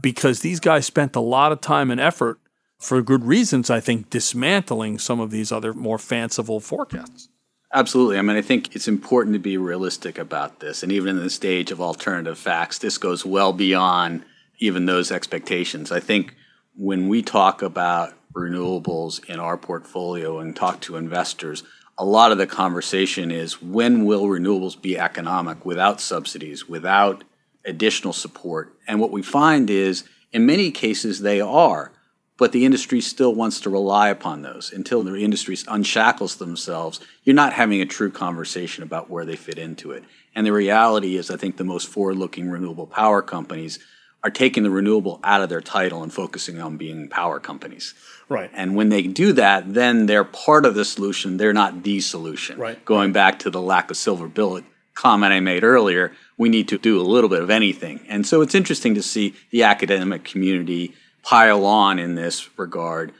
because 0.00 0.40
these 0.40 0.60
guys 0.60 0.86
spent 0.86 1.16
a 1.16 1.20
lot 1.20 1.52
of 1.52 1.60
time 1.60 1.90
and 1.90 2.00
effort 2.00 2.38
for 2.80 3.02
good 3.02 3.24
reasons, 3.24 3.70
I 3.70 3.78
think, 3.78 4.10
dismantling 4.10 4.98
some 4.98 5.20
of 5.20 5.30
these 5.30 5.52
other 5.52 5.74
more 5.74 5.98
fanciful 5.98 6.60
forecasts. 6.60 7.28
Absolutely. 7.72 8.18
I 8.18 8.22
mean, 8.22 8.36
I 8.36 8.42
think 8.42 8.74
it's 8.74 8.88
important 8.88 9.34
to 9.34 9.38
be 9.38 9.56
realistic 9.56 10.18
about 10.18 10.58
this. 10.58 10.82
And 10.82 10.90
even 10.90 11.16
in 11.16 11.22
the 11.22 11.30
stage 11.30 11.70
of 11.70 11.80
alternative 11.80 12.38
facts, 12.38 12.78
this 12.78 12.98
goes 12.98 13.24
well 13.24 13.52
beyond 13.52 14.24
even 14.58 14.86
those 14.86 15.12
expectations. 15.12 15.92
I 15.92 16.00
think 16.00 16.34
when 16.74 17.06
we 17.08 17.22
talk 17.22 17.62
about 17.62 18.14
renewables 18.32 19.24
in 19.28 19.38
our 19.38 19.56
portfolio 19.56 20.38
and 20.38 20.56
talk 20.56 20.80
to 20.80 20.96
investors, 20.96 21.62
a 21.98 22.04
lot 22.04 22.32
of 22.32 22.38
the 22.38 22.46
conversation 22.46 23.30
is 23.30 23.60
when 23.60 24.04
will 24.06 24.24
renewables 24.24 24.80
be 24.80 24.98
economic 24.98 25.64
without 25.64 26.00
subsidies, 26.00 26.68
without 26.68 27.24
additional 27.64 28.14
support? 28.14 28.74
And 28.88 28.98
what 28.98 29.10
we 29.10 29.22
find 29.22 29.68
is 29.68 30.04
in 30.32 30.46
many 30.46 30.70
cases 30.70 31.20
they 31.20 31.40
are, 31.40 31.92
but 32.40 32.52
the 32.52 32.64
industry 32.64 33.02
still 33.02 33.34
wants 33.34 33.60
to 33.60 33.68
rely 33.68 34.08
upon 34.08 34.40
those. 34.40 34.72
Until 34.72 35.02
the 35.02 35.14
industry 35.16 35.58
unshackles 35.68 36.36
themselves, 36.36 36.98
you're 37.22 37.34
not 37.34 37.52
having 37.52 37.82
a 37.82 37.86
true 37.86 38.10
conversation 38.10 38.82
about 38.82 39.10
where 39.10 39.26
they 39.26 39.36
fit 39.36 39.58
into 39.58 39.90
it. 39.90 40.04
And 40.34 40.46
the 40.46 40.52
reality 40.52 41.18
is, 41.18 41.30
I 41.30 41.36
think 41.36 41.58
the 41.58 41.64
most 41.64 41.88
forward 41.88 42.16
looking 42.16 42.48
renewable 42.48 42.86
power 42.86 43.20
companies 43.20 43.78
are 44.24 44.30
taking 44.30 44.62
the 44.62 44.70
renewable 44.70 45.20
out 45.22 45.42
of 45.42 45.50
their 45.50 45.60
title 45.60 46.02
and 46.02 46.10
focusing 46.10 46.62
on 46.62 46.78
being 46.78 47.10
power 47.10 47.40
companies. 47.40 47.92
Right. 48.30 48.50
And 48.54 48.74
when 48.74 48.88
they 48.88 49.02
do 49.02 49.34
that, 49.34 49.74
then 49.74 50.06
they're 50.06 50.24
part 50.24 50.64
of 50.64 50.74
the 50.74 50.86
solution. 50.86 51.36
They're 51.36 51.52
not 51.52 51.82
the 51.82 52.00
solution. 52.00 52.58
Right. 52.58 52.82
Going 52.86 53.12
back 53.12 53.38
to 53.40 53.50
the 53.50 53.60
lack 53.60 53.90
of 53.90 53.98
silver 53.98 54.28
bullet 54.28 54.64
comment 54.94 55.34
I 55.34 55.40
made 55.40 55.62
earlier, 55.62 56.12
we 56.38 56.48
need 56.48 56.68
to 56.68 56.78
do 56.78 56.98
a 56.98 57.02
little 57.02 57.28
bit 57.28 57.42
of 57.42 57.50
anything. 57.50 58.00
And 58.08 58.26
so 58.26 58.40
it's 58.40 58.54
interesting 58.54 58.94
to 58.94 59.02
see 59.02 59.34
the 59.50 59.62
academic 59.62 60.24
community 60.24 60.94
pile 61.22 61.64
on 61.64 61.98
in 61.98 62.14
this 62.14 62.48
regard 62.58 63.12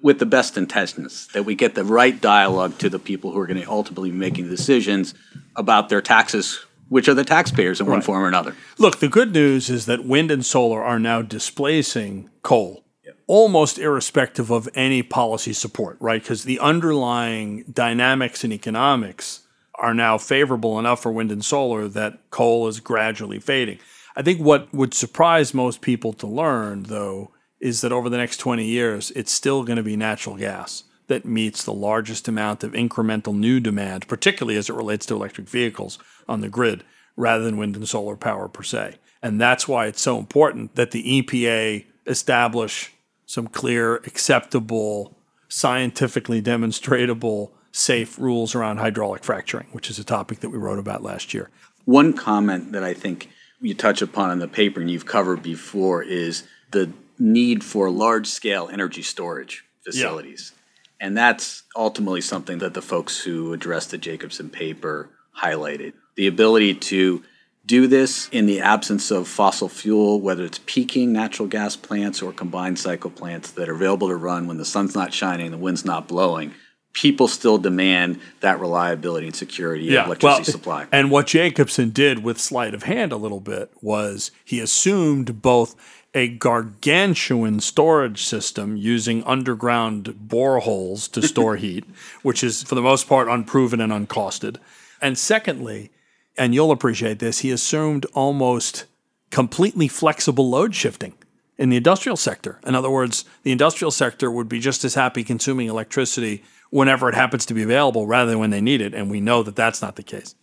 with 0.00 0.18
the 0.20 0.26
best 0.26 0.56
intentions, 0.56 1.26
that 1.28 1.44
we 1.44 1.54
get 1.54 1.74
the 1.74 1.84
right 1.84 2.20
dialogue 2.20 2.78
to 2.78 2.88
the 2.88 3.00
people 3.00 3.32
who 3.32 3.40
are 3.40 3.46
going 3.46 3.60
to 3.60 3.68
ultimately 3.68 4.10
be 4.10 4.16
making 4.16 4.48
decisions 4.48 5.12
about 5.56 5.88
their 5.88 6.00
taxes 6.00 6.64
which 6.88 7.08
are 7.08 7.14
the 7.14 7.24
taxpayers 7.24 7.80
in 7.80 7.86
one 7.86 8.00
form 8.00 8.22
or 8.22 8.28
another. 8.28 8.56
Look, 8.78 8.98
the 8.98 9.08
good 9.08 9.32
news 9.32 9.68
is 9.68 9.86
that 9.86 10.04
wind 10.04 10.30
and 10.30 10.44
solar 10.44 10.82
are 10.82 10.98
now 10.98 11.22
displacing 11.22 12.30
coal. 12.42 12.84
Almost 13.26 13.78
irrespective 13.78 14.50
of 14.50 14.68
any 14.74 15.02
policy 15.02 15.52
support, 15.52 15.98
right? 16.00 16.22
Because 16.22 16.44
the 16.44 16.58
underlying 16.60 17.64
dynamics 17.70 18.42
and 18.42 18.52
economics 18.52 19.42
are 19.74 19.92
now 19.92 20.16
favorable 20.16 20.78
enough 20.78 21.02
for 21.02 21.12
wind 21.12 21.30
and 21.30 21.44
solar 21.44 21.88
that 21.88 22.30
coal 22.30 22.68
is 22.68 22.80
gradually 22.80 23.38
fading. 23.38 23.78
I 24.16 24.22
think 24.22 24.40
what 24.40 24.72
would 24.72 24.94
surprise 24.94 25.52
most 25.52 25.82
people 25.82 26.14
to 26.14 26.26
learn, 26.26 26.84
though, 26.84 27.32
is 27.60 27.80
that 27.80 27.92
over 27.92 28.08
the 28.08 28.16
next 28.16 28.38
20 28.38 28.64
years, 28.64 29.10
it's 29.12 29.32
still 29.32 29.64
going 29.64 29.76
to 29.76 29.82
be 29.82 29.96
natural 29.96 30.36
gas 30.36 30.84
that 31.08 31.24
meets 31.24 31.64
the 31.64 31.72
largest 31.72 32.28
amount 32.28 32.62
of 32.62 32.72
incremental 32.72 33.34
new 33.34 33.60
demand, 33.60 34.06
particularly 34.06 34.56
as 34.56 34.68
it 34.68 34.74
relates 34.74 35.06
to 35.06 35.14
electric 35.14 35.48
vehicles 35.48 35.98
on 36.28 36.40
the 36.40 36.48
grid, 36.48 36.84
rather 37.16 37.44
than 37.44 37.56
wind 37.56 37.74
and 37.74 37.88
solar 37.88 38.16
power 38.16 38.46
per 38.48 38.62
se. 38.62 38.96
And 39.22 39.40
that's 39.40 39.66
why 39.66 39.86
it's 39.86 40.00
so 40.00 40.18
important 40.18 40.76
that 40.76 40.92
the 40.92 41.22
EPA 41.22 41.86
establish 42.06 42.92
some 43.26 43.48
clear, 43.48 43.96
acceptable, 43.96 45.18
scientifically 45.48 46.40
demonstrable, 46.40 47.52
safe 47.72 48.18
rules 48.18 48.54
around 48.54 48.78
hydraulic 48.78 49.24
fracturing, 49.24 49.66
which 49.72 49.90
is 49.90 49.98
a 49.98 50.04
topic 50.04 50.40
that 50.40 50.50
we 50.50 50.58
wrote 50.58 50.78
about 50.78 51.02
last 51.02 51.34
year. 51.34 51.50
One 51.84 52.12
comment 52.12 52.72
that 52.72 52.84
I 52.84 52.94
think 52.94 53.28
you 53.60 53.74
touch 53.74 54.02
upon 54.02 54.30
in 54.30 54.38
the 54.38 54.48
paper 54.48 54.80
and 54.80 54.90
you've 54.90 55.06
covered 55.06 55.42
before 55.42 56.02
is 56.02 56.44
the 56.70 56.92
need 57.18 57.64
for 57.64 57.90
large 57.90 58.26
scale 58.26 58.68
energy 58.72 59.02
storage 59.02 59.64
facilities. 59.84 60.52
And 61.00 61.16
that's 61.16 61.62
ultimately 61.76 62.20
something 62.20 62.58
that 62.58 62.74
the 62.74 62.82
folks 62.82 63.20
who 63.20 63.52
addressed 63.52 63.90
the 63.90 63.98
Jacobson 63.98 64.50
paper 64.50 65.10
highlighted. 65.36 65.92
The 66.16 66.26
ability 66.26 66.74
to 66.74 67.22
do 67.64 67.86
this 67.86 68.28
in 68.30 68.46
the 68.46 68.60
absence 68.60 69.10
of 69.10 69.28
fossil 69.28 69.68
fuel, 69.68 70.20
whether 70.20 70.42
it's 70.42 70.60
peaking 70.66 71.12
natural 71.12 71.46
gas 71.46 71.76
plants 71.76 72.22
or 72.22 72.32
combined 72.32 72.78
cycle 72.78 73.10
plants 73.10 73.52
that 73.52 73.68
are 73.68 73.74
available 73.74 74.08
to 74.08 74.16
run 74.16 74.46
when 74.46 74.56
the 74.56 74.64
sun's 74.64 74.94
not 74.94 75.12
shining, 75.12 75.50
the 75.50 75.58
wind's 75.58 75.84
not 75.84 76.08
blowing. 76.08 76.54
People 76.94 77.28
still 77.28 77.58
demand 77.58 78.18
that 78.40 78.58
reliability 78.58 79.26
and 79.26 79.36
security 79.36 79.94
of 79.94 80.06
electricity 80.06 80.50
well, 80.50 80.52
supply. 80.52 80.86
And 80.90 81.10
what 81.10 81.28
Jacobson 81.28 81.90
did 81.90 82.24
with 82.24 82.40
sleight 82.40 82.74
of 82.74 82.84
hand 82.84 83.12
a 83.12 83.16
little 83.16 83.38
bit 83.38 83.70
was 83.80 84.32
he 84.44 84.58
assumed 84.58 85.42
both 85.42 85.76
a 86.18 86.28
gargantuan 86.28 87.60
storage 87.60 88.24
system 88.24 88.76
using 88.76 89.22
underground 89.24 90.06
boreholes 90.26 91.10
to 91.12 91.22
store 91.22 91.56
heat, 91.64 91.84
which 92.22 92.42
is 92.44 92.62
for 92.62 92.74
the 92.74 92.82
most 92.82 93.08
part 93.08 93.28
unproven 93.28 93.80
and 93.80 93.92
uncosted. 93.92 94.58
And 95.00 95.16
secondly, 95.16 95.90
and 96.36 96.54
you'll 96.54 96.72
appreciate 96.72 97.20
this, 97.20 97.38
he 97.38 97.50
assumed 97.50 98.04
almost 98.12 98.84
completely 99.30 99.88
flexible 99.88 100.50
load 100.50 100.74
shifting 100.74 101.14
in 101.56 101.70
the 101.70 101.76
industrial 101.76 102.16
sector. 102.16 102.60
In 102.66 102.74
other 102.74 102.90
words, 102.90 103.24
the 103.44 103.52
industrial 103.52 103.90
sector 103.90 104.30
would 104.30 104.48
be 104.48 104.60
just 104.60 104.84
as 104.84 104.94
happy 104.94 105.22
consuming 105.24 105.68
electricity 105.68 106.42
whenever 106.70 107.08
it 107.08 107.14
happens 107.14 107.46
to 107.46 107.54
be 107.54 107.62
available 107.62 108.06
rather 108.06 108.30
than 108.30 108.40
when 108.40 108.50
they 108.50 108.60
need 108.60 108.80
it. 108.80 108.94
And 108.94 109.10
we 109.10 109.20
know 109.20 109.42
that 109.42 109.56
that's 109.56 109.80
not 109.80 109.96
the 109.96 110.02
case. 110.02 110.34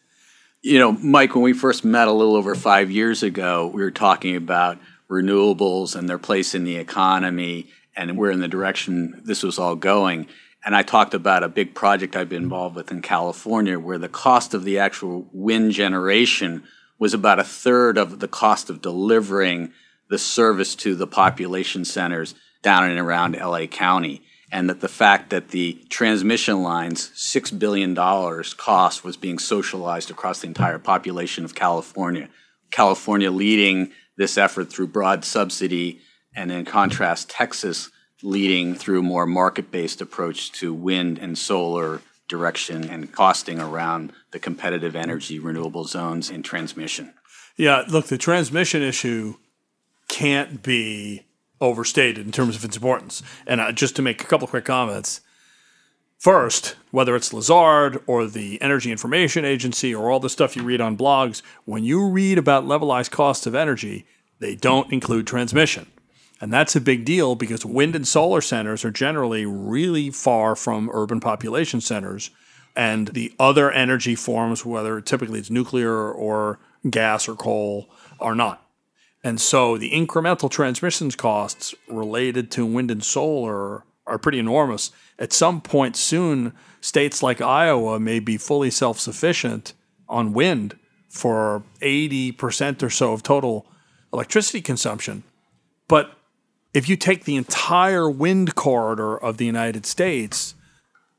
You 0.61 0.79
know, 0.79 0.93
Mike, 0.93 1.35
when 1.35 1.43
we 1.43 1.53
first 1.53 1.85
met 1.85 2.07
a 2.07 2.11
little 2.11 2.35
over 2.35 2.55
five 2.55 2.89
years 2.89 3.23
ago, 3.23 3.67
we 3.67 3.83
were 3.83 3.91
talking 3.91 4.35
about 4.35 4.79
renewables 5.09 5.95
and 5.95 6.09
their 6.09 6.17
place 6.17 6.55
in 6.55 6.63
the 6.63 6.77
economy 6.77 7.67
and 7.95 8.17
where 8.17 8.31
in 8.31 8.39
the 8.39 8.47
direction 8.47 9.21
this 9.23 9.43
was 9.43 9.59
all 9.59 9.75
going. 9.75 10.27
And 10.65 10.75
I 10.75 10.81
talked 10.81 11.13
about 11.13 11.43
a 11.43 11.49
big 11.49 11.75
project 11.75 12.15
I've 12.15 12.29
been 12.29 12.43
involved 12.43 12.75
with 12.75 12.91
in 12.91 13.01
California 13.01 13.79
where 13.79 13.99
the 13.99 14.09
cost 14.09 14.53
of 14.53 14.63
the 14.63 14.79
actual 14.79 15.27
wind 15.31 15.71
generation 15.71 16.63
was 16.97 17.13
about 17.13 17.39
a 17.39 17.43
third 17.43 17.97
of 17.97 18.19
the 18.19 18.27
cost 18.27 18.69
of 18.69 18.81
delivering 18.81 19.71
the 20.09 20.17
service 20.17 20.75
to 20.75 20.95
the 20.95 21.07
population 21.07 21.85
centers 21.85 22.35
down 22.61 22.89
and 22.89 22.99
around 22.99 23.35
LA 23.35 23.67
County. 23.67 24.23
And 24.51 24.69
that 24.69 24.79
the 24.79 24.87
fact 24.87 25.31
that 25.31 25.49
the 25.49 25.83
transmission 25.89 26.63
lines, 26.63 27.11
$6 27.15 27.59
billion 27.59 27.95
cost, 27.95 29.03
was 29.03 29.17
being 29.17 29.39
socialized 29.39 30.09
across 30.09 30.39
the 30.39 30.47
entire 30.47 30.79
population 30.79 31.43
of 31.43 31.55
California. 31.55 32.29
California 32.71 33.31
leading 33.31 33.91
this 34.17 34.38
effort 34.38 34.71
through 34.71 34.88
broad 34.88 35.25
subsidy, 35.25 36.01
and 36.36 36.51
in 36.51 36.65
contrast, 36.65 37.30
Texas 37.30 37.89
leading 38.23 38.75
through 38.75 39.04
more 39.04 39.25
market-based 39.25 40.01
approach 40.01 40.51
to 40.54 40.73
wind 40.73 41.19
and 41.19 41.38
solar 41.38 42.01
direction 42.28 42.89
and 42.89 43.12
costing 43.12 43.60
around 43.60 44.12
the 44.32 44.39
competitive 44.39 44.95
energy 44.95 45.38
renewable 45.38 45.84
zones 45.84 46.30
in 46.30 46.41
transmission. 46.41 47.13
Yeah, 47.56 47.84
look, 47.88 48.08
the 48.08 48.17
transmission 48.17 48.82
issue 48.82 49.36
can't 50.08 50.63
be 50.63 51.25
overstated 51.62 52.25
in 52.25 52.32
terms 52.32 52.56
of 52.56 52.65
its 52.65 52.75
importance. 52.75 53.21
And 53.47 53.62
uh, 53.62 53.71
just 53.71 53.95
to 53.95 54.01
make 54.01 54.21
a 54.21 54.25
couple 54.25 54.47
quick 54.47 54.65
comments. 54.65 55.21
First, 56.17 56.75
whether 56.91 57.15
it's 57.15 57.34
Lazard 57.34 58.01
or 58.08 58.25
the 58.25 58.62
Energy 58.62 58.91
Information 58.91 59.45
Agency 59.45 59.93
or 59.93 60.10
all 60.10 60.19
the 60.19 60.30
stuff 60.30 60.56
you 60.56 60.63
read 60.63 60.82
on 60.82 60.97
blogs, 60.97 61.41
when 61.65 61.84
you 61.84 62.08
read 62.08 62.38
about 62.38 62.65
levelized 62.65 63.12
costs 63.12 63.45
of 63.45 63.54
energy, 63.54 64.06
they 64.39 64.56
don't 64.56 64.91
include 64.91 65.28
transmission. 65.28 65.88
And 66.41 66.51
that's 66.51 66.75
a 66.75 66.82
big 66.82 67.06
deal 67.06 67.36
because 67.36 67.65
wind 67.65 67.95
and 67.95 68.08
solar 68.08 68.41
centers 68.41 68.84
are 68.84 68.91
generally 68.91 69.45
really 69.45 70.10
far 70.10 70.56
from 70.56 70.89
urban 70.93 71.19
population 71.19 71.80
centers. 71.80 72.32
And 72.75 73.10
the 73.10 73.34
other 73.39 73.71
energy 73.71 74.15
forms, 74.15 74.65
whether 74.65 74.99
typically 74.99 75.39
it's 75.39 75.49
nuclear 75.49 76.12
or 76.12 76.60
gas 76.89 77.30
or 77.30 77.36
coal, 77.36 77.89
are 78.19 78.36
not. 78.36 78.62
And 79.23 79.39
so 79.39 79.78
the 79.78 79.91
incremental 79.91 80.51
transmissions 80.51 81.15
costs 81.15 81.73
related 81.88 82.51
to 82.51 82.65
wind 82.65 82.91
and 82.91 83.04
solar 83.04 83.84
are 84.07 84.17
pretty 84.17 84.39
enormous. 84.39 84.91
At 85.17 85.33
some 85.33 85.61
point 85.61 85.95
soon, 85.95 86.53
states 86.81 87.23
like 87.23 87.41
Iowa 87.41 87.99
may 87.99 88.19
be 88.19 88.37
fully 88.37 88.71
self 88.71 88.99
sufficient 88.99 89.73
on 90.07 90.33
wind 90.33 90.77
for 91.09 91.63
80% 91.81 92.83
or 92.83 92.89
so 92.89 93.13
of 93.13 93.23
total 93.23 93.65
electricity 94.13 94.61
consumption. 94.61 95.23
But 95.87 96.17
if 96.73 96.89
you 96.89 96.97
take 96.97 97.23
the 97.23 97.37
entire 97.37 98.09
wind 98.09 98.55
corridor 98.55 99.17
of 99.17 99.37
the 99.37 99.45
United 99.45 99.85
States, 99.85 100.55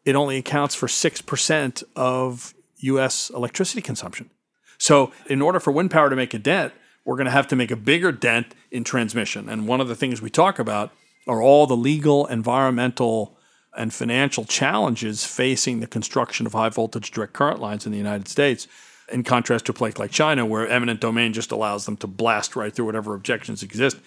it 0.04 0.14
only 0.14 0.36
accounts 0.36 0.74
for 0.74 0.86
6% 0.86 1.82
of 1.96 2.54
US 2.78 3.30
electricity 3.30 3.80
consumption. 3.80 4.30
So, 4.78 5.12
in 5.26 5.40
order 5.40 5.58
for 5.58 5.70
wind 5.70 5.90
power 5.90 6.10
to 6.10 6.16
make 6.16 6.34
a 6.34 6.38
dent, 6.38 6.74
we're 7.06 7.16
going 7.16 7.26
to 7.26 7.30
have 7.30 7.48
to 7.48 7.56
make 7.56 7.70
a 7.70 7.76
bigger 7.76 8.12
dent 8.12 8.54
in 8.70 8.84
transmission. 8.84 9.48
And 9.48 9.66
one 9.66 9.80
of 9.80 9.88
the 9.88 9.96
things 9.96 10.20
we 10.20 10.28
talk 10.28 10.58
about 10.58 10.92
are 11.26 11.42
all 11.42 11.66
the 11.66 11.76
legal, 11.76 12.26
environmental, 12.26 13.36
and 13.76 13.92
financial 13.92 14.44
challenges 14.44 15.24
facing 15.24 15.80
the 15.80 15.86
construction 15.86 16.46
of 16.46 16.52
high 16.52 16.68
voltage 16.68 17.10
direct 17.10 17.32
current 17.32 17.60
lines 17.60 17.84
in 17.84 17.92
the 17.92 17.98
United 17.98 18.28
States, 18.28 18.66
in 19.12 19.22
contrast 19.22 19.66
to 19.66 19.72
a 19.72 19.74
place 19.74 19.98
like 19.98 20.10
China, 20.10 20.46
where 20.46 20.66
eminent 20.66 21.00
domain 21.00 21.32
just 21.32 21.52
allows 21.52 21.84
them 21.84 21.96
to 21.96 22.06
blast 22.06 22.56
right 22.56 22.74
through 22.74 22.86
whatever 22.86 23.14
objections 23.14 23.62
exist. 23.62 23.98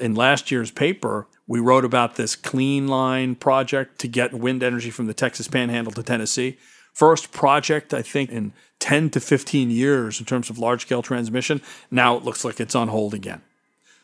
In 0.00 0.14
last 0.14 0.50
year's 0.50 0.70
paper, 0.70 1.26
we 1.46 1.58
wrote 1.58 1.84
about 1.84 2.14
this 2.14 2.36
clean 2.36 2.86
line 2.86 3.34
project 3.34 3.98
to 4.00 4.08
get 4.08 4.32
wind 4.32 4.62
energy 4.62 4.90
from 4.90 5.06
the 5.06 5.14
Texas 5.14 5.48
panhandle 5.48 5.92
to 5.92 6.02
Tennessee. 6.02 6.56
First 6.92 7.32
project, 7.32 7.92
I 7.92 8.02
think, 8.02 8.30
in 8.30 8.52
10 8.78 9.10
to 9.10 9.20
15 9.20 9.70
years 9.70 10.20
in 10.20 10.26
terms 10.26 10.50
of 10.50 10.58
large 10.58 10.82
scale 10.82 11.02
transmission. 11.02 11.60
Now 11.90 12.16
it 12.16 12.24
looks 12.24 12.44
like 12.44 12.60
it's 12.60 12.74
on 12.74 12.88
hold 12.88 13.14
again. 13.14 13.42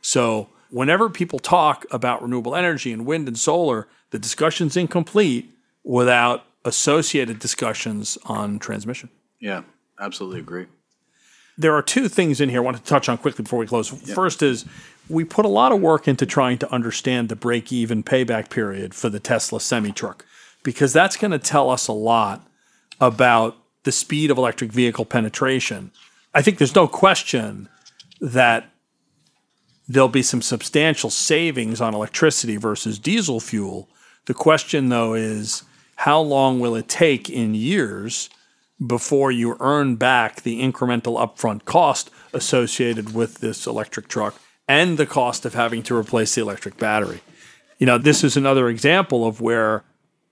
So, 0.02 0.48
whenever 0.74 1.08
people 1.08 1.38
talk 1.38 1.86
about 1.92 2.20
renewable 2.20 2.56
energy 2.56 2.92
and 2.92 3.06
wind 3.06 3.28
and 3.28 3.38
solar, 3.38 3.86
the 4.10 4.18
discussion's 4.18 4.76
incomplete 4.76 5.48
without 5.84 6.44
associated 6.64 7.38
discussions 7.38 8.18
on 8.24 8.58
transmission. 8.58 9.08
Yeah, 9.38 9.62
absolutely 10.00 10.40
agree. 10.40 10.66
There 11.56 11.76
are 11.76 11.82
two 11.82 12.08
things 12.08 12.40
in 12.40 12.48
here 12.48 12.58
I 12.58 12.64
want 12.64 12.76
to 12.76 12.82
touch 12.82 13.08
on 13.08 13.18
quickly 13.18 13.44
before 13.44 13.60
we 13.60 13.68
close. 13.68 13.92
Yep. 13.92 14.16
First 14.16 14.42
is 14.42 14.64
we 15.08 15.22
put 15.22 15.44
a 15.44 15.48
lot 15.48 15.70
of 15.70 15.80
work 15.80 16.08
into 16.08 16.26
trying 16.26 16.58
to 16.58 16.72
understand 16.72 17.28
the 17.28 17.36
break 17.36 17.72
even 17.72 18.02
payback 18.02 18.50
period 18.50 18.94
for 18.94 19.08
the 19.08 19.20
Tesla 19.20 19.60
semi 19.60 19.92
truck 19.92 20.26
because 20.64 20.92
that's 20.92 21.16
going 21.16 21.30
to 21.30 21.38
tell 21.38 21.70
us 21.70 21.86
a 21.86 21.92
lot 21.92 22.44
about 23.00 23.56
the 23.84 23.92
speed 23.92 24.28
of 24.32 24.38
electric 24.38 24.72
vehicle 24.72 25.04
penetration. 25.04 25.92
I 26.34 26.42
think 26.42 26.58
there's 26.58 26.74
no 26.74 26.88
question 26.88 27.68
that 28.20 28.73
there'll 29.88 30.08
be 30.08 30.22
some 30.22 30.42
substantial 30.42 31.10
savings 31.10 31.80
on 31.80 31.94
electricity 31.94 32.56
versus 32.56 32.98
diesel 32.98 33.40
fuel. 33.40 33.88
The 34.26 34.34
question, 34.34 34.88
though, 34.88 35.14
is 35.14 35.62
how 35.96 36.20
long 36.20 36.60
will 36.60 36.74
it 36.74 36.88
take 36.88 37.28
in 37.28 37.54
years 37.54 38.30
before 38.84 39.30
you 39.30 39.56
earn 39.60 39.96
back 39.96 40.42
the 40.42 40.60
incremental 40.60 41.18
upfront 41.18 41.64
cost 41.64 42.10
associated 42.32 43.14
with 43.14 43.38
this 43.38 43.66
electric 43.66 44.08
truck 44.08 44.40
and 44.66 44.98
the 44.98 45.06
cost 45.06 45.44
of 45.44 45.54
having 45.54 45.82
to 45.84 45.96
replace 45.96 46.34
the 46.34 46.40
electric 46.40 46.78
battery? 46.78 47.20
You 47.78 47.86
know, 47.86 47.98
this 47.98 48.24
is 48.24 48.36
another 48.36 48.68
example 48.68 49.26
of 49.26 49.40
where 49.40 49.84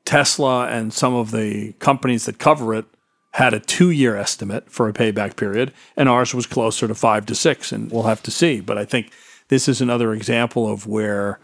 Tesla 0.04 0.66
and 0.68 0.92
some 0.92 1.14
of 1.14 1.30
the 1.30 1.72
companies 1.74 2.24
that 2.26 2.38
cover 2.38 2.74
it 2.74 2.86
had 3.32 3.54
a 3.54 3.60
two 3.60 3.90
year 3.90 4.16
estimate 4.16 4.70
for 4.70 4.88
a 4.88 4.92
payback 4.92 5.36
period, 5.36 5.72
and 5.96 6.08
ours 6.08 6.34
was 6.34 6.46
closer 6.46 6.86
to 6.88 6.94
five 6.94 7.26
to 7.26 7.34
six, 7.34 7.72
and 7.72 7.90
we'll 7.90 8.02
have 8.04 8.22
to 8.22 8.30
see. 8.30 8.60
But 8.60 8.78
I 8.78 8.84
think 8.84 9.10
this 9.52 9.68
is 9.68 9.82
another 9.82 10.14
example 10.14 10.66
of 10.66 10.86
where 10.86 11.38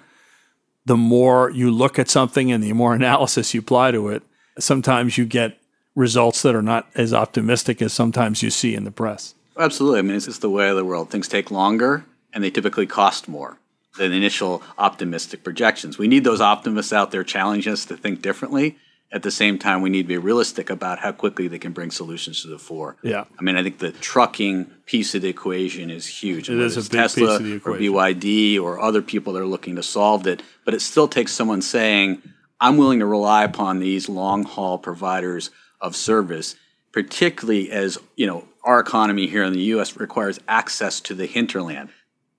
the 0.87 0.97
more 0.97 1.51
you 1.51 1.71
look 1.71 1.99
at 1.99 2.09
something 2.09 2.51
and 2.51 2.65
the 2.65 2.73
more 2.73 2.95
analysis 3.03 3.53
you 3.53 3.61
apply 3.61 3.91
to 3.91 4.09
it, 4.09 4.23
sometimes 4.59 5.19
you 5.19 5.27
get 5.27 5.59
results 5.95 6.41
that 6.41 6.55
are 6.55 6.63
not 6.63 6.89
as 6.95 7.13
optimistic 7.13 7.83
as 7.83 7.93
sometimes 7.93 8.43
you 8.43 8.49
see 8.49 8.75
in 8.75 8.85
the 8.85 8.91
press. 8.91 9.35
Absolutely. 9.59 9.99
I 9.99 10.03
mean, 10.03 10.17
it's 10.17 10.25
just 10.25 10.41
the 10.41 10.49
way 10.49 10.71
of 10.71 10.77
the 10.77 10.87
world. 10.87 11.11
Things 11.11 11.29
take 11.29 11.51
longer 11.51 12.07
and 12.33 12.43
they 12.43 12.49
typically 12.49 12.87
cost 12.87 13.29
more 13.29 13.59
than 13.99 14.13
initial 14.13 14.63
optimistic 14.79 15.45
projections. 15.45 15.99
We 15.99 16.09
need 16.09 16.25
those 16.25 16.41
optimists 16.41 16.95
out 16.95 17.11
there 17.11 17.25
challenging 17.25 17.75
us 17.75 17.85
to 17.85 17.97
think 17.99 18.23
differently 18.23 18.79
at 19.11 19.23
the 19.23 19.31
same 19.31 19.59
time, 19.59 19.81
we 19.81 19.89
need 19.89 20.03
to 20.03 20.09
be 20.09 20.19
realistic 20.19 20.69
about 20.69 20.99
how 20.99 21.13
quickly 21.13 21.49
they 21.49 21.59
can 21.59 21.73
bring 21.73 21.91
solutions 21.91 22.43
to 22.43 22.49
the 22.49 22.59
fore. 22.59 22.97
Yeah. 23.03 23.25
I 23.39 23.43
mean, 23.43 23.57
I 23.57 23.63
think 23.63 23.79
the 23.79 23.93
trucking 23.93 24.67
piece 24.85 25.15
of 25.15 25.23
the 25.23 25.29
equation 25.29 25.91
is 25.91 26.07
huge. 26.07 26.51
It 26.51 26.59
is 26.59 26.77
a 26.77 26.83
big 26.83 27.01
Tesla 27.01 27.27
piece 27.27 27.37
of 27.37 27.45
the 27.45 27.55
equation. 27.55 27.95
Or 27.95 28.13
BYD 28.13 28.61
or 28.61 28.81
other 28.81 29.01
people 29.01 29.33
that 29.33 29.41
are 29.41 29.47
looking 29.47 29.77
to 29.77 29.83
solve 29.83 30.27
it, 30.27 30.43
but 30.65 30.75
it 30.75 30.83
still 30.83 31.09
takes 31.09 31.33
someone 31.33 31.63
saying, 31.63 32.23
I'm 32.61 32.77
willing 32.77 32.99
to 32.99 33.07
rely 33.07 33.45
upon 33.45 33.79
these 33.79 34.09
long 34.09 34.45
haul 34.45 34.79
providers 34.79 35.51
of 35.81 35.97
service, 35.97 36.57
particularly 36.93 37.71
as, 37.71 37.99
you 38.17 38.27
know, 38.27 38.45
our 38.63 38.81
economy 38.81 39.27
here 39.27 39.45
in 39.45 39.55
the 39.55 39.63
US 39.75 39.97
requires 39.97 40.39
access 40.47 41.01
to 41.01 41.15
the 41.15 41.25
hinterland 41.25 41.89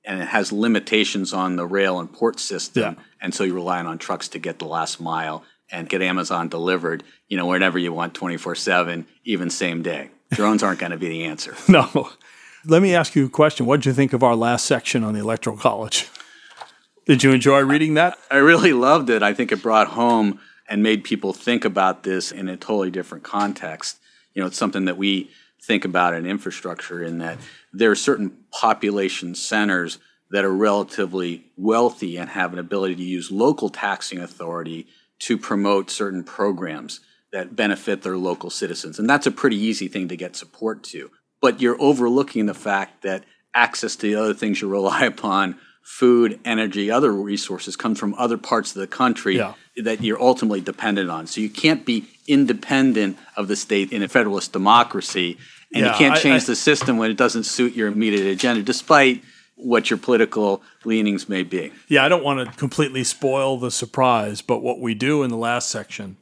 and 0.06 0.22
it 0.22 0.28
has 0.28 0.52
limitations 0.52 1.34
on 1.34 1.56
the 1.56 1.66
rail 1.66 2.00
and 2.00 2.12
port 2.12 2.40
system. 2.40 2.96
Yeah. 2.98 3.04
And 3.22 3.34
so 3.34 3.44
you're 3.44 3.56
relying 3.56 3.88
on 3.88 3.98
trucks 3.98 4.28
to 4.30 4.40
get 4.40 4.60
the 4.60 4.66
last 4.66 5.00
mile 5.00 5.44
and 5.72 5.88
get 5.88 6.02
Amazon 6.02 6.50
delivered, 6.50 7.04
you 7.28 7.38
know, 7.38 7.46
whenever 7.46 7.78
you 7.78 7.94
want 7.94 8.14
24 8.14 8.56
7, 8.56 9.06
even 9.24 9.50
same 9.50 9.82
day. 9.82 10.10
Drones 10.32 10.64
aren't 10.64 10.80
going 10.80 10.92
to 10.92 10.98
be 10.98 11.10
the 11.10 11.26
answer. 11.26 11.56
No. 11.68 12.12
Let 12.66 12.82
me 12.82 12.94
ask 12.94 13.16
you 13.16 13.26
a 13.26 13.30
question. 13.30 13.66
What 13.66 13.78
did 13.78 13.86
you 13.86 13.94
think 13.94 14.12
of 14.12 14.22
our 14.22 14.36
last 14.36 14.66
section 14.66 15.04
on 15.06 15.14
the 15.14 15.22
Electoral 15.22 15.56
College? 15.56 16.10
Did 17.06 17.24
you 17.24 17.32
enjoy 17.32 17.62
reading 17.62 17.94
that? 17.94 18.18
I 18.30 18.36
really 18.36 18.74
loved 18.74 19.10
it. 19.10 19.24
I 19.24 19.34
think 19.34 19.54
it 19.54 19.64
brought 19.64 19.88
home 19.88 20.42
and 20.68 20.84
made 20.84 21.06
people 21.06 21.32
think 21.32 21.64
about 21.64 22.04
this 22.04 22.32
in 22.32 22.50
a 22.50 22.58
totally 22.58 22.92
different 22.92 23.24
context. 23.24 23.98
You 24.34 24.42
know, 24.42 24.48
it's 24.48 24.58
something 24.58 24.86
that 24.86 24.98
we 24.98 25.32
think 25.62 25.86
about 25.86 26.14
in 26.14 26.26
infrastructure 26.26 27.04
in 27.04 27.20
that 27.20 27.38
there 27.74 27.92
are 27.92 27.96
certain 27.96 28.32
population 28.52 29.36
centers 29.36 30.00
that 30.32 30.46
are 30.46 30.54
relatively 30.54 31.46
wealthy 31.58 32.18
and 32.18 32.30
have 32.30 32.54
an 32.54 32.60
ability 32.60 32.96
to 32.96 33.04
use 33.04 33.32
local 33.32 33.70
taxing 33.70 34.20
authority 34.20 34.88
to 35.20 35.38
promote 35.38 35.90
certain 35.90 36.24
programs 36.24 37.02
that 37.32 37.56
benefit 37.56 38.02
their 38.02 38.18
local 38.18 38.50
citizens. 38.50 38.98
And 39.00 39.10
that's 39.10 39.28
a 39.28 39.32
pretty 39.32 39.58
easy 39.58 39.88
thing 39.88 40.08
to 40.08 40.18
get 40.18 40.36
support 40.36 40.84
to. 40.86 41.12
But 41.42 41.62
you're 41.62 41.80
overlooking 41.80 42.48
the 42.48 42.54
fact 42.54 43.04
that 43.04 43.24
access 43.54 43.96
to 43.98 44.08
the 44.08 44.16
other 44.16 44.34
things 44.34 44.62
you 44.62 44.68
rely 44.68 45.02
upon, 45.06 45.58
food, 45.84 46.40
energy, 46.46 46.92
other 46.92 47.12
resources, 47.12 47.76
come 47.76 47.96
from 47.96 48.14
other 48.16 48.38
parts 48.38 48.76
of 48.76 48.80
the 48.80 48.88
country 48.88 49.38
yeah. 49.38 49.54
that 49.76 50.04
you're 50.04 50.22
ultimately 50.22 50.62
dependent 50.62 51.10
on. 51.10 51.28
So 51.28 51.42
you 51.42 51.50
can't 51.50 51.86
be 51.86 52.08
independent 52.28 53.18
of 53.36 53.48
the 53.48 53.56
state 53.56 53.92
in 53.92 54.04
a 54.04 54.08
federalist 54.08 54.54
democracy. 54.54 55.38
And 55.74 55.86
yeah, 55.86 55.92
you 55.92 55.98
can't 55.98 56.20
change 56.20 56.44
I, 56.44 56.46
I, 56.46 56.48
the 56.48 56.56
system 56.56 56.98
when 56.98 57.12
it 57.12 57.18
doesn't 57.18 57.44
suit 57.44 57.74
your 57.74 57.88
immediate 57.88 58.28
agenda, 58.28 58.64
despite 58.64 59.24
what 59.60 59.90
your 59.90 60.00
political 60.00 60.62
leanings 60.86 61.28
may 61.28 61.44
be. 61.44 61.72
Yeah, 61.88 62.04
I 62.06 62.10
don't 62.10 62.24
want 62.24 62.50
to 62.50 62.58
completely 62.58 63.04
spoil 63.04 63.58
the 63.58 63.72
surprise, 63.72 64.42
but 64.42 64.62
what 64.62 64.80
we 64.80 64.94
do 64.94 65.24
in 65.24 65.30
the 65.30 65.38
last 65.38 65.70
section 65.70 66.18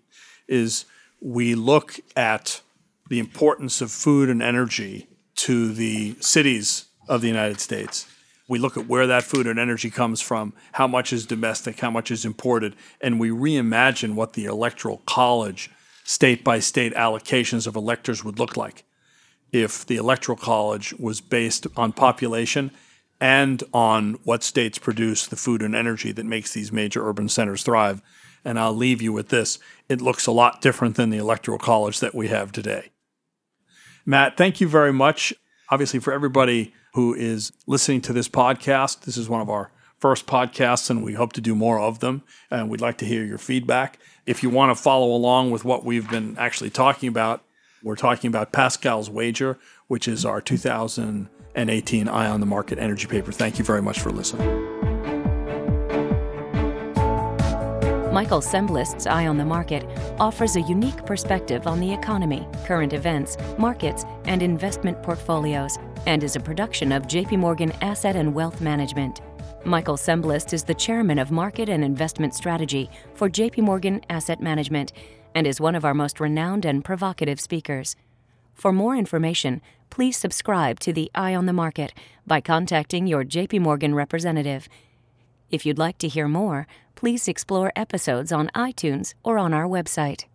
is 0.48 0.86
we 1.22 1.56
look 1.56 2.00
at 2.16 2.62
the 3.10 3.20
importance 3.20 3.80
of 3.80 3.92
food 3.92 4.30
and 4.30 4.42
energy 4.42 5.08
to 5.36 5.72
the 5.72 6.16
cities 6.20 6.86
of 7.08 7.22
the 7.22 7.28
United 7.28 7.60
States. 7.60 8.08
We 8.48 8.60
look 8.60 8.78
at 8.78 8.88
where 8.88 9.08
that 9.08 9.24
food 9.24 9.46
and 9.46 9.60
energy 9.60 9.90
comes 9.90 10.22
from, 10.22 10.54
how 10.74 10.88
much 10.88 11.14
is 11.14 11.26
domestic, 11.26 11.80
how 11.80 11.92
much 11.92 12.12
is 12.12 12.26
imported, 12.26 12.76
and 13.02 13.20
we 13.20 13.30
reimagine 13.30 14.16
what 14.16 14.34
the 14.34 14.46
electoral 14.46 15.02
college 15.06 15.70
state 16.04 16.44
by 16.44 16.60
state 16.60 16.94
allocations 16.94 17.68
of 17.68 17.76
electors 17.76 18.24
would 18.24 18.40
look 18.40 18.56
like 18.56 18.84
if 19.52 19.86
the 19.86 19.98
electoral 19.98 20.38
college 20.38 20.94
was 20.94 21.22
based 21.22 21.68
on 21.76 21.92
population 21.92 22.72
and 23.20 23.64
on 23.74 24.14
what 24.24 24.44
states 24.44 24.78
produce 24.78 25.26
the 25.26 25.36
food 25.36 25.62
and 25.62 25.76
energy 25.76 26.12
that 26.12 26.26
makes 26.26 26.54
these 26.54 26.72
major 26.72 27.08
urban 27.08 27.30
centers 27.30 27.64
thrive. 27.64 28.02
And 28.46 28.60
I'll 28.60 28.76
leave 28.76 29.02
you 29.02 29.12
with 29.12 29.30
this 29.30 29.60
it 29.90 30.02
looks 30.02 30.28
a 30.28 30.32
lot 30.32 30.62
different 30.62 30.96
than 30.96 31.10
the 31.10 31.18
electoral 31.18 31.58
college 31.58 32.00
that 32.00 32.14
we 32.14 32.28
have 32.28 32.52
today. 32.52 32.92
Matt, 34.06 34.38
thank 34.38 34.62
you 34.62 34.68
very 34.68 34.94
much. 34.94 35.34
Obviously, 35.70 36.00
for 36.00 36.14
everybody 36.14 36.74
who 36.94 37.14
is 37.14 37.52
listening 37.66 38.02
to 38.02 38.14
this 38.14 38.30
podcast, 38.30 39.02
this 39.02 39.18
is 39.18 39.30
one 39.30 39.42
of 39.42 39.50
our 39.50 39.72
first 40.00 40.28
podcasts, 40.28 40.90
and 40.90 41.04
we 41.04 41.14
hope 41.14 41.34
to 41.34 41.42
do 41.42 41.56
more 41.56 41.80
of 41.80 42.00
them. 42.00 42.24
And 42.50 42.70
we'd 42.70 42.82
like 42.82 42.98
to 43.00 43.06
hear 43.06 43.24
your 43.24 43.38
feedback. 43.38 44.00
If 44.26 44.44
you 44.44 44.50
want 44.50 44.76
to 44.76 44.82
follow 44.82 45.14
along 45.14 45.52
with 45.52 45.66
what 45.66 45.84
we've 45.84 46.10
been 46.10 46.38
actually 46.38 46.70
talking 46.70 47.10
about, 47.10 47.44
we're 47.84 47.96
talking 47.96 48.28
about 48.28 48.52
Pascal's 48.52 49.10
Wager, 49.10 49.58
which 49.88 50.08
is 50.08 50.26
our 50.26 50.42
2000- 50.42 51.28
and 51.58 51.70
18 51.70 52.08
Eye 52.08 52.30
on 52.30 52.40
the 52.40 52.46
Market 52.46 52.80
Energy 52.80 53.08
Paper. 53.08 53.34
Thank 53.34 53.60
you 53.60 53.66
very 53.66 53.82
much 53.82 54.00
for 54.00 54.12
listening. 54.12 54.48
Michael 58.14 58.42
Cembalest's 58.42 59.06
Eye 59.06 59.28
on 59.28 59.38
the 59.38 59.46
Market 59.46 59.86
offers 60.20 60.56
a 60.56 60.62
unique 60.62 61.06
perspective 61.06 61.68
on 61.68 61.80
the 61.80 61.94
economy, 61.94 62.48
current 62.66 62.94
events, 62.94 63.38
markets, 63.60 64.06
and 64.26 64.42
investment 64.42 65.04
portfolios, 65.04 65.78
and 66.08 66.24
is 66.24 66.36
a 66.36 66.40
production 66.40 66.92
of 66.92 67.04
JP 67.04 67.38
Morgan 67.40 67.72
Asset 67.82 68.16
and 68.16 68.34
Wealth 68.34 68.62
Management. 68.62 69.22
Michael 69.66 69.98
Cembalest 69.98 70.54
is 70.54 70.64
the 70.64 70.74
chairman 70.74 71.20
of 71.20 71.30
Market 71.30 71.70
and 71.70 71.84
Investment 71.84 72.34
Strategy 72.34 72.90
for 73.14 73.30
JP 73.30 73.60
Morgan 73.60 74.02
Asset 74.10 74.42
Management 74.42 74.94
and 75.36 75.46
is 75.46 75.62
one 75.62 75.76
of 75.76 75.86
our 75.86 75.94
most 75.94 76.20
renowned 76.20 76.66
and 76.66 76.84
provocative 76.84 77.40
speakers. 77.40 77.96
For 78.58 78.74
more 78.74 78.96
information, 78.96 79.62
please 79.92 80.18
subscribe 80.18 80.80
to 80.80 80.92
the 80.92 81.12
Eye 81.14 81.36
on 81.36 81.46
the 81.46 81.54
Market 81.54 81.94
by 82.26 82.42
contacting 82.42 83.06
your 83.06 83.24
JP 83.24 83.62
Morgan 83.62 83.94
representative. 83.94 84.68
If 85.52 85.64
you'd 85.64 85.78
like 85.78 86.00
to 86.00 86.08
hear 86.08 86.28
more, 86.28 86.66
please 86.96 87.28
explore 87.28 87.72
episodes 87.76 88.32
on 88.32 88.50
iTunes 88.56 89.14
or 89.24 89.38
on 89.38 89.54
our 89.54 89.66
website. 89.66 90.26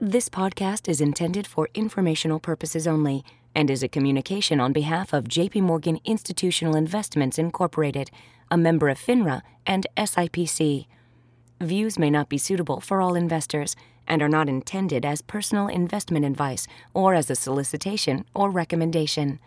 This 0.00 0.28
podcast 0.28 0.88
is 0.88 1.00
intended 1.00 1.46
for 1.46 1.68
informational 1.72 2.40
purposes 2.40 2.88
only 2.88 3.24
and 3.54 3.70
is 3.70 3.84
a 3.84 3.88
communication 3.88 4.58
on 4.58 4.72
behalf 4.72 5.12
of 5.12 5.28
JP 5.28 5.62
Morgan 5.62 6.00
Institutional 6.04 6.74
Investments 6.74 7.38
Incorporated, 7.38 8.10
a 8.50 8.58
member 8.58 8.88
of 8.88 8.98
FINRA 8.98 9.42
and 9.64 9.86
SIPC. 9.96 10.88
Views 11.60 11.98
may 11.98 12.10
not 12.10 12.28
be 12.28 12.36
suitable 12.36 12.80
for 12.80 13.00
all 13.00 13.14
investors 13.14 13.74
and 14.06 14.20
are 14.20 14.28
not 14.28 14.46
intended 14.48 15.06
as 15.06 15.22
personal 15.22 15.68
investment 15.68 16.26
advice 16.26 16.66
or 16.92 17.14
as 17.14 17.30
a 17.30 17.34
solicitation 17.34 18.26
or 18.34 18.50
recommendation. 18.50 19.40